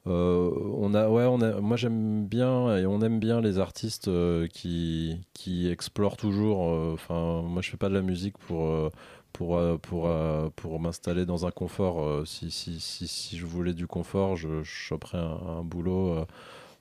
[0.07, 4.09] Euh, on a, ouais, on a, moi j'aime bien et on aime bien les artistes
[4.49, 6.59] qui, qui explorent toujours.
[6.93, 8.91] Enfin, moi je fais pas de la musique pour
[9.33, 10.09] pour pour
[10.55, 12.25] pour m'installer dans un confort.
[12.27, 16.25] si, si, si, si je voulais du confort, je, je choperais un boulot.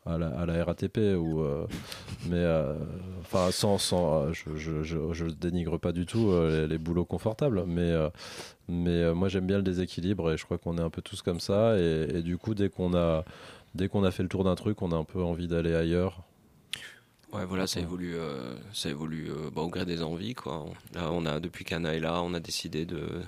[0.06, 1.66] À la, à la RATP ou euh,
[2.26, 2.74] mais euh,
[3.20, 7.04] enfin sans sans je, je, je, je dénigre pas du tout euh, les, les boulots
[7.04, 7.92] confortables mais
[8.68, 11.40] mais moi j'aime bien le déséquilibre et je crois qu'on est un peu tous comme
[11.40, 11.78] ça.
[11.78, 13.24] Et, et du coup dès qu'on a
[13.74, 16.22] dès qu'on a fait le tour d'un truc on a un peu envie d'aller ailleurs.
[17.32, 18.14] Ouais, voilà, ça évolue,
[18.72, 20.64] ça évolue bah, au gré des envies, quoi.
[20.94, 23.20] Là, on a depuis qu'Anna est là, on a décidé de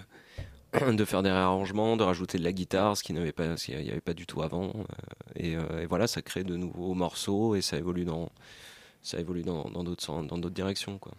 [0.92, 3.78] de faire des réarrangements, de rajouter de la guitare, ce qui n'avait pas, ce qu'il
[3.78, 4.68] n'y avait pas du tout avant.
[4.68, 4.82] euh,
[5.36, 8.28] et, euh, et voilà, ça crée de nouveaux morceaux et ça évolue dans,
[9.02, 11.12] ça évolue dans dans d'autres sens- dans d'autres directions, quoi.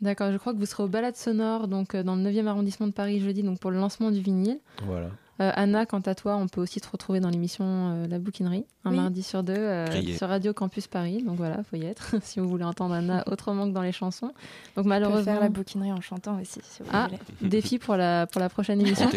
[0.00, 2.88] D'accord, je crois que vous serez au Balade Sonore, donc euh, dans le 9e arrondissement
[2.88, 4.58] de Paris jeudi, donc pour le lancement du vinyle.
[4.84, 8.64] voilà Anna, quant à toi, on peut aussi te retrouver dans l'émission euh, La Bouquinerie,
[8.84, 8.96] un Oui.
[8.96, 11.22] mardi sur deux, euh, sur Radio Campus Paris.
[11.24, 14.26] Donc voilà, faut y être si vous voulez entendre Anna autrement que dans les chansons.
[14.26, 14.34] Donc
[14.76, 17.18] On peut malheureusement, faire la bouquinerie en chantant aussi, si vous ah, voulez.
[17.50, 19.08] défi pour la, pour la prochaine émission.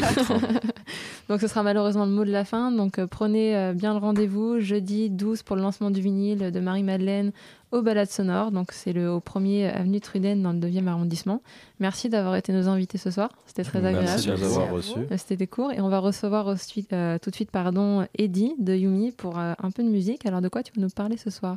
[1.30, 2.72] Donc ce sera malheureusement le mot de la fin.
[2.72, 6.60] Donc euh, prenez euh, bien le rendez-vous jeudi 12 pour le lancement du vinyle de
[6.60, 7.32] Marie-Madeleine
[7.72, 8.52] au Balade Sonore.
[8.52, 11.42] Donc c'est le au 1er avenue Truden dans le 9e arrondissement.
[11.80, 13.30] Merci d'avoir été nos invités ce soir.
[13.46, 14.00] C'était très agréable.
[14.06, 17.30] merci de nous avoir reçus Euh, C'était des cours et on va recevoir euh, tout
[17.30, 20.26] de suite pardon, Eddie de Yumi pour euh, un peu de musique.
[20.26, 21.56] Alors de quoi tu vas nous parler ce soir?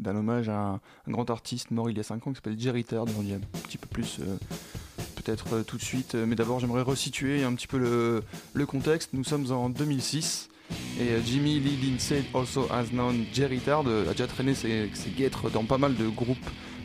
[0.00, 2.58] D'un hommage, à un, un grand artiste mort il y a 5 ans qui s'appelle
[2.58, 4.36] Jerry Tard, dont on dit un petit peu plus euh,
[5.16, 6.14] peut-être euh, tout de suite.
[6.14, 8.22] Euh, Mais d'abord, j'aimerais resituer un petit peu le,
[8.54, 9.10] le contexte.
[9.12, 10.48] Nous sommes en 2006
[11.00, 14.90] et euh, Jimmy Lee Lindsay, also as known Jerry Tard, euh, a déjà traîné ses,
[14.94, 16.38] ses guêtres dans pas mal de groupes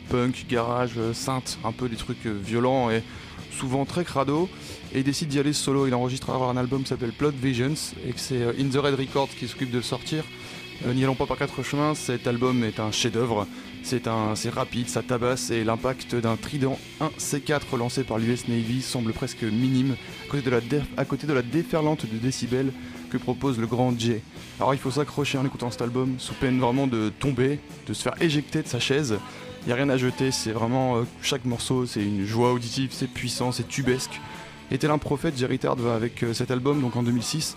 [0.08, 3.02] punk, garage, euh, synth, un peu des trucs violents et
[3.50, 4.48] souvent très crado.
[4.92, 5.86] Et il décide d'y aller solo.
[5.86, 7.74] Il enregistre alors un album qui s'appelle Plot Visions
[8.06, 10.24] et que c'est In the Red Records qui s'occupe de le sortir.
[10.86, 13.46] N'y allons pas par quatre chemins, cet album est un chef-d'œuvre.
[13.84, 14.06] C'est
[14.50, 19.44] rapide, ça tabasse et l'impact d'un Trident 1 C4 lancé par l'US Navy semble presque
[19.44, 19.94] minime
[20.26, 20.60] à côté de la,
[20.96, 22.72] à côté de la déferlante de décibels
[23.18, 24.16] propose le grand J.
[24.58, 28.02] Alors il faut s'accrocher en écoutant cet album sous peine vraiment de tomber, de se
[28.02, 29.18] faire éjecter de sa chaise.
[29.64, 32.90] Il n'y a rien à jeter, c'est vraiment euh, chaque morceau, c'est une joie auditive,
[32.92, 34.20] c'est puissant, c'est tubesque.
[34.70, 37.56] Et tel un prophète, Jerry Tard va avec euh, cet album, donc en 2006,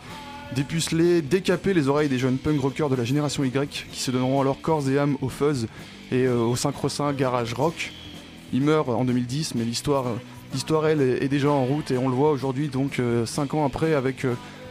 [0.56, 4.40] dépuceler, décaper les oreilles des jeunes punk rockers de la génération Y qui se donneront
[4.40, 5.68] alors corps et âme au fuzz
[6.14, 7.92] et euh, au synchro-saint garage rock.
[8.54, 10.06] Il meurt en 2010, mais l'histoire,
[10.54, 13.94] l'histoire elle, est déjà en route et on le voit aujourd'hui, donc 5 ans après,
[13.94, 14.26] avec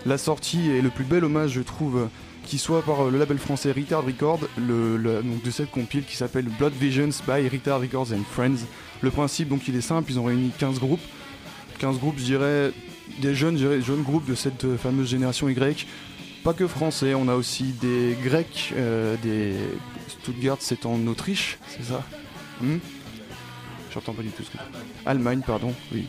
[0.06, 2.08] la sortie et le plus bel hommage, je trouve,
[2.44, 6.16] qui soit par le label français Retard Record, le, le- donc de cette compile qui
[6.16, 8.66] s'appelle Blood Visions by Retard Records and Friends.
[9.02, 11.00] Le principe, donc, il est simple, ils ont réuni 15 groupes.
[11.78, 12.72] 15 groupes, je dirais,
[13.20, 15.86] des jeunes, dirais, jeunes groupes de cette euh, fameuse génération Y,
[16.44, 19.54] pas que français, on a aussi des Grecs, euh, des
[20.08, 22.02] Stuttgart, c'est en Autriche, c'est ça?
[22.62, 22.76] Hmm?
[23.92, 24.58] J'entends pas du tout ce que.
[25.04, 26.06] Allemagne, pardon, oui.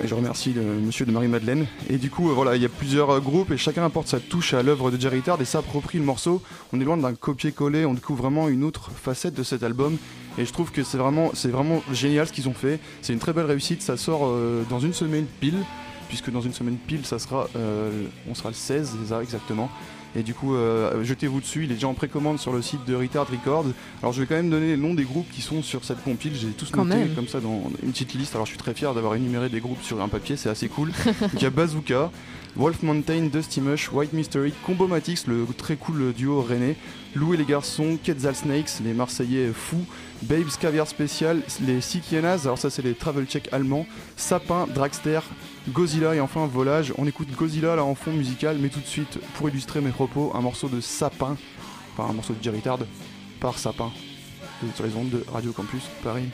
[0.00, 1.66] Je remercie le monsieur de Marie-Madeleine.
[1.90, 4.20] Et du coup, euh, voilà, il y a plusieurs euh, groupes et chacun apporte sa
[4.20, 6.42] touche à l'œuvre de Jerry Tard et s'approprie le morceau.
[6.72, 9.98] On est loin d'un copier-coller, on découvre vraiment une autre facette de cet album.
[10.38, 11.30] Et je trouve que c'est vraiment,
[11.92, 12.80] génial ce qu'ils ont fait.
[13.02, 13.82] C'est une très belle réussite.
[13.82, 15.58] Ça sort euh, dans une semaine pile,
[16.08, 17.48] puisque dans une semaine pile, ça sera,
[18.28, 19.70] on sera le 16, c'est ça exactement.
[20.14, 21.64] Et du coup, euh, jetez-vous dessus.
[21.64, 23.66] Il est déjà en précommande sur le site de Retard Records.
[24.02, 26.32] Alors, je vais quand même donner les noms des groupes qui sont sur cette compile.
[26.34, 27.14] J'ai tous Quand noté même.
[27.14, 28.34] comme ça dans une petite liste.
[28.34, 30.36] Alors, je suis très fier d'avoir énuméré des groupes sur un papier.
[30.36, 30.92] C'est assez cool.
[31.34, 32.10] Il y a Bazooka,
[32.56, 36.76] Wolf Mountain, Dusty Mush, White Mystery, Combo Matix, le très cool duo René,
[37.14, 39.86] Lou et les garçons, Quetzal Snakes, les Marseillais fous,
[40.22, 43.86] Babes Caviar Spécial, les Sikienas, alors ça c'est les travel check allemands,
[44.16, 45.20] Sapin, Dragster,
[45.68, 46.92] Godzilla et enfin Volage.
[46.98, 50.32] On écoute Godzilla là en fond musical, mais tout de suite, pour illustrer mes propos,
[50.34, 51.36] un morceau de Sapin,
[51.92, 52.80] enfin un morceau de Jerry Tard,
[53.40, 53.90] par Sapin,
[54.74, 56.28] sur ondes de Radio Campus Paris.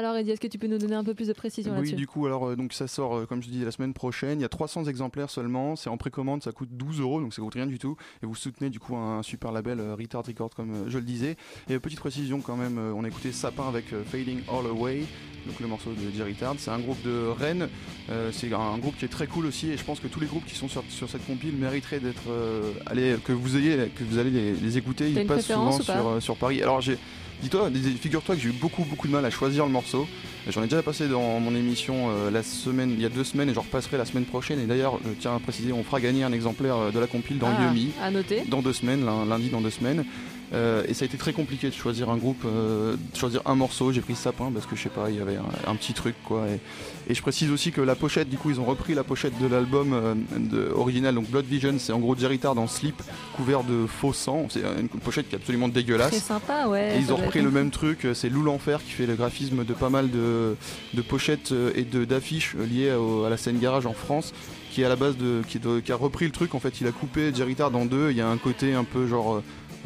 [0.00, 1.94] Alors, Eddie, est-ce que tu peux nous donner un peu plus de précision Oui, là-dessus?
[1.94, 4.38] du coup, alors euh, donc ça sort, euh, comme je dis, la semaine prochaine.
[4.38, 5.76] Il y a 300 exemplaires seulement.
[5.76, 7.98] C'est en précommande, ça coûte 12 euros, donc ça coûte rien du tout.
[8.22, 11.36] Et vous soutenez du coup un super label euh, Retard Record, comme je le disais.
[11.68, 15.04] Et petite précision quand même, on a écouté Sapin avec Fading All Away.
[15.46, 17.68] Donc le morceau de Jerry Tard, c'est un groupe de Rennes,
[18.10, 20.26] Euh, c'est un groupe qui est très cool aussi et je pense que tous les
[20.26, 24.02] groupes qui sont sur, sur cette compile mériteraient d'être, euh, allez, que vous ayez, que
[24.02, 25.10] vous allez les, les écouter.
[25.10, 26.62] Ils passent souvent sur, sur Paris.
[26.62, 26.98] Alors j'ai,
[27.42, 30.06] dis-toi, dis- figure-toi que j'ai eu beaucoup beaucoup de mal à choisir le morceau.
[30.48, 33.50] J'en ai déjà passé dans mon émission euh, la semaine, il y a deux semaines
[33.50, 34.58] et j'en repasserai la semaine prochaine.
[34.60, 37.38] Et d'ailleurs, je tiens à préciser, on fera gagner un exemplaire euh, de la compile
[37.38, 38.42] dans Ah, Yumi à noter.
[38.48, 40.04] dans deux semaines, lun- lundi dans deux semaines.
[40.52, 43.54] Euh, et ça a été très compliqué de choisir un groupe, euh, de choisir un
[43.54, 43.92] morceau.
[43.92, 46.16] J'ai pris Sapin parce que je sais pas, il y avait un, un petit truc
[46.24, 46.44] quoi.
[46.48, 49.38] Et, et je précise aussi que la pochette, du coup, ils ont repris la pochette
[49.40, 51.74] de l'album euh, original, donc Blood Vision.
[51.78, 53.00] C'est en gros Jerry Tard en slip
[53.36, 54.48] couvert de faux sang.
[54.50, 56.10] C'est une pochette qui est absolument dégueulasse.
[56.10, 56.96] Très sympa, ouais.
[56.96, 59.72] Et ils ont repris le même truc, c'est Lou l'Enfer qui fait le graphisme de
[59.72, 60.56] pas mal de,
[60.94, 64.32] de pochettes et de- d'affiches liées à la scène garage en France,
[64.72, 66.56] qui est à la base de qui, de- qui a repris le truc.
[66.56, 68.10] En fait, il a coupé Jerry Tard en deux.
[68.10, 69.42] Il y a un côté un peu genre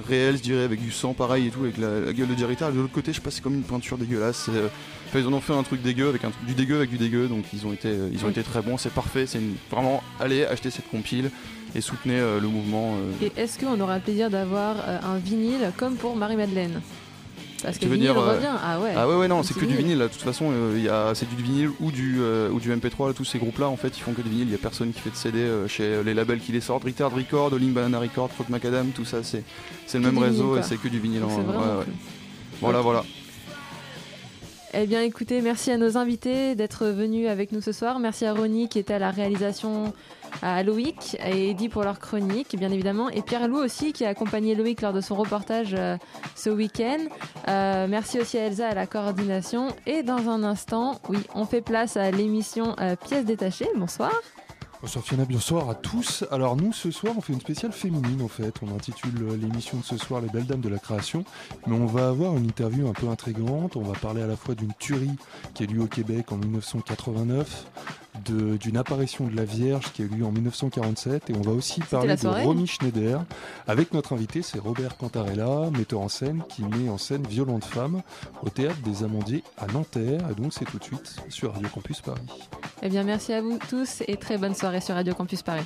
[0.09, 2.35] réel, je dirais, avec du sang pareil et tout, avec la, la gueule de.
[2.35, 4.47] Et de l'autre côté, je sais pas, c'est comme une peinture dégueulasse.
[4.49, 4.69] Euh,
[5.09, 7.29] enfin, ils en ont fait un truc dégueu avec un, du dégueu avec du dégueu,
[7.29, 8.31] donc ils ont été, euh, ils ont Oui.
[8.33, 8.77] été très bons.
[8.79, 9.27] C'est parfait.
[9.27, 11.31] C'est une- vraiment allez acheter cette compile
[11.75, 12.95] et soutenez euh, le mouvement.
[13.23, 16.81] Et est-ce qu'on aura le plaisir d'avoir un vinyle comme pour Marie-Madeleine?
[17.65, 18.47] Parce Tu veux dire, euh, revient.
[18.63, 18.93] Ah ouais.
[18.97, 20.07] Ah ouais ouais non c'est que du vinyle là.
[20.09, 22.71] de toute façon euh, il y a c'est du vinyle ou du euh, ou du
[22.71, 24.55] MP3 là, tous ces groupes là en fait ils font que du vinyle il y
[24.55, 27.13] a personne qui fait de CD euh, chez euh, les labels qui les sortent Retard
[27.15, 29.43] Record, Oling Banana Record, Croc Macadam tout ça c'est
[29.87, 31.85] c'est le même réseau vinyle, et c'est que du vinyle en- ouais.
[32.61, 33.03] Voilà voilà.
[34.77, 38.01] Eh bien, écoutez, merci à nos invités d'être venus avec nous ce soir.
[38.01, 39.93] Merci à Ronnie qui était à la réalisation,
[40.43, 44.55] à Loïc et Eddy pour leur chronique, bien évidemment, et Pierre-Loup aussi qui a accompagné
[44.55, 45.97] Loïc lors de son reportage euh,
[46.35, 46.99] ce week-end.
[47.49, 49.69] Euh, merci aussi à Elsa à la coordination.
[49.87, 53.69] Et dans un instant, oui, on fait place à l'émission euh, Pièces détachées.
[53.77, 54.13] Bonsoir.
[54.83, 56.25] Bonsoir Fiona, bonsoir à tous.
[56.31, 58.55] Alors nous ce soir on fait une spéciale féminine en fait.
[58.63, 61.25] On intitule l'émission de ce soir Les belles dames de la création.
[61.67, 63.77] Mais on va avoir une interview un peu intrigante.
[63.77, 65.17] On va parler à la fois d'une tuerie
[65.55, 70.05] qui a lieu au Québec en 1989, de- d'une apparition de la Vierge qui a
[70.05, 73.25] eu lieu en 1947 et on va aussi parler de Romy Schneider
[73.67, 78.03] avec notre invité c'est Robert Cantarella, metteur en scène qui met en scène Violente Femme
[78.43, 82.01] au théâtre des Amandiers à Nanterre et donc c'est tout de suite sur Radio Campus
[82.01, 82.21] Paris.
[82.83, 85.65] Eh bien, merci à vous tous et très bonne soirée sur Radio Campus Paris.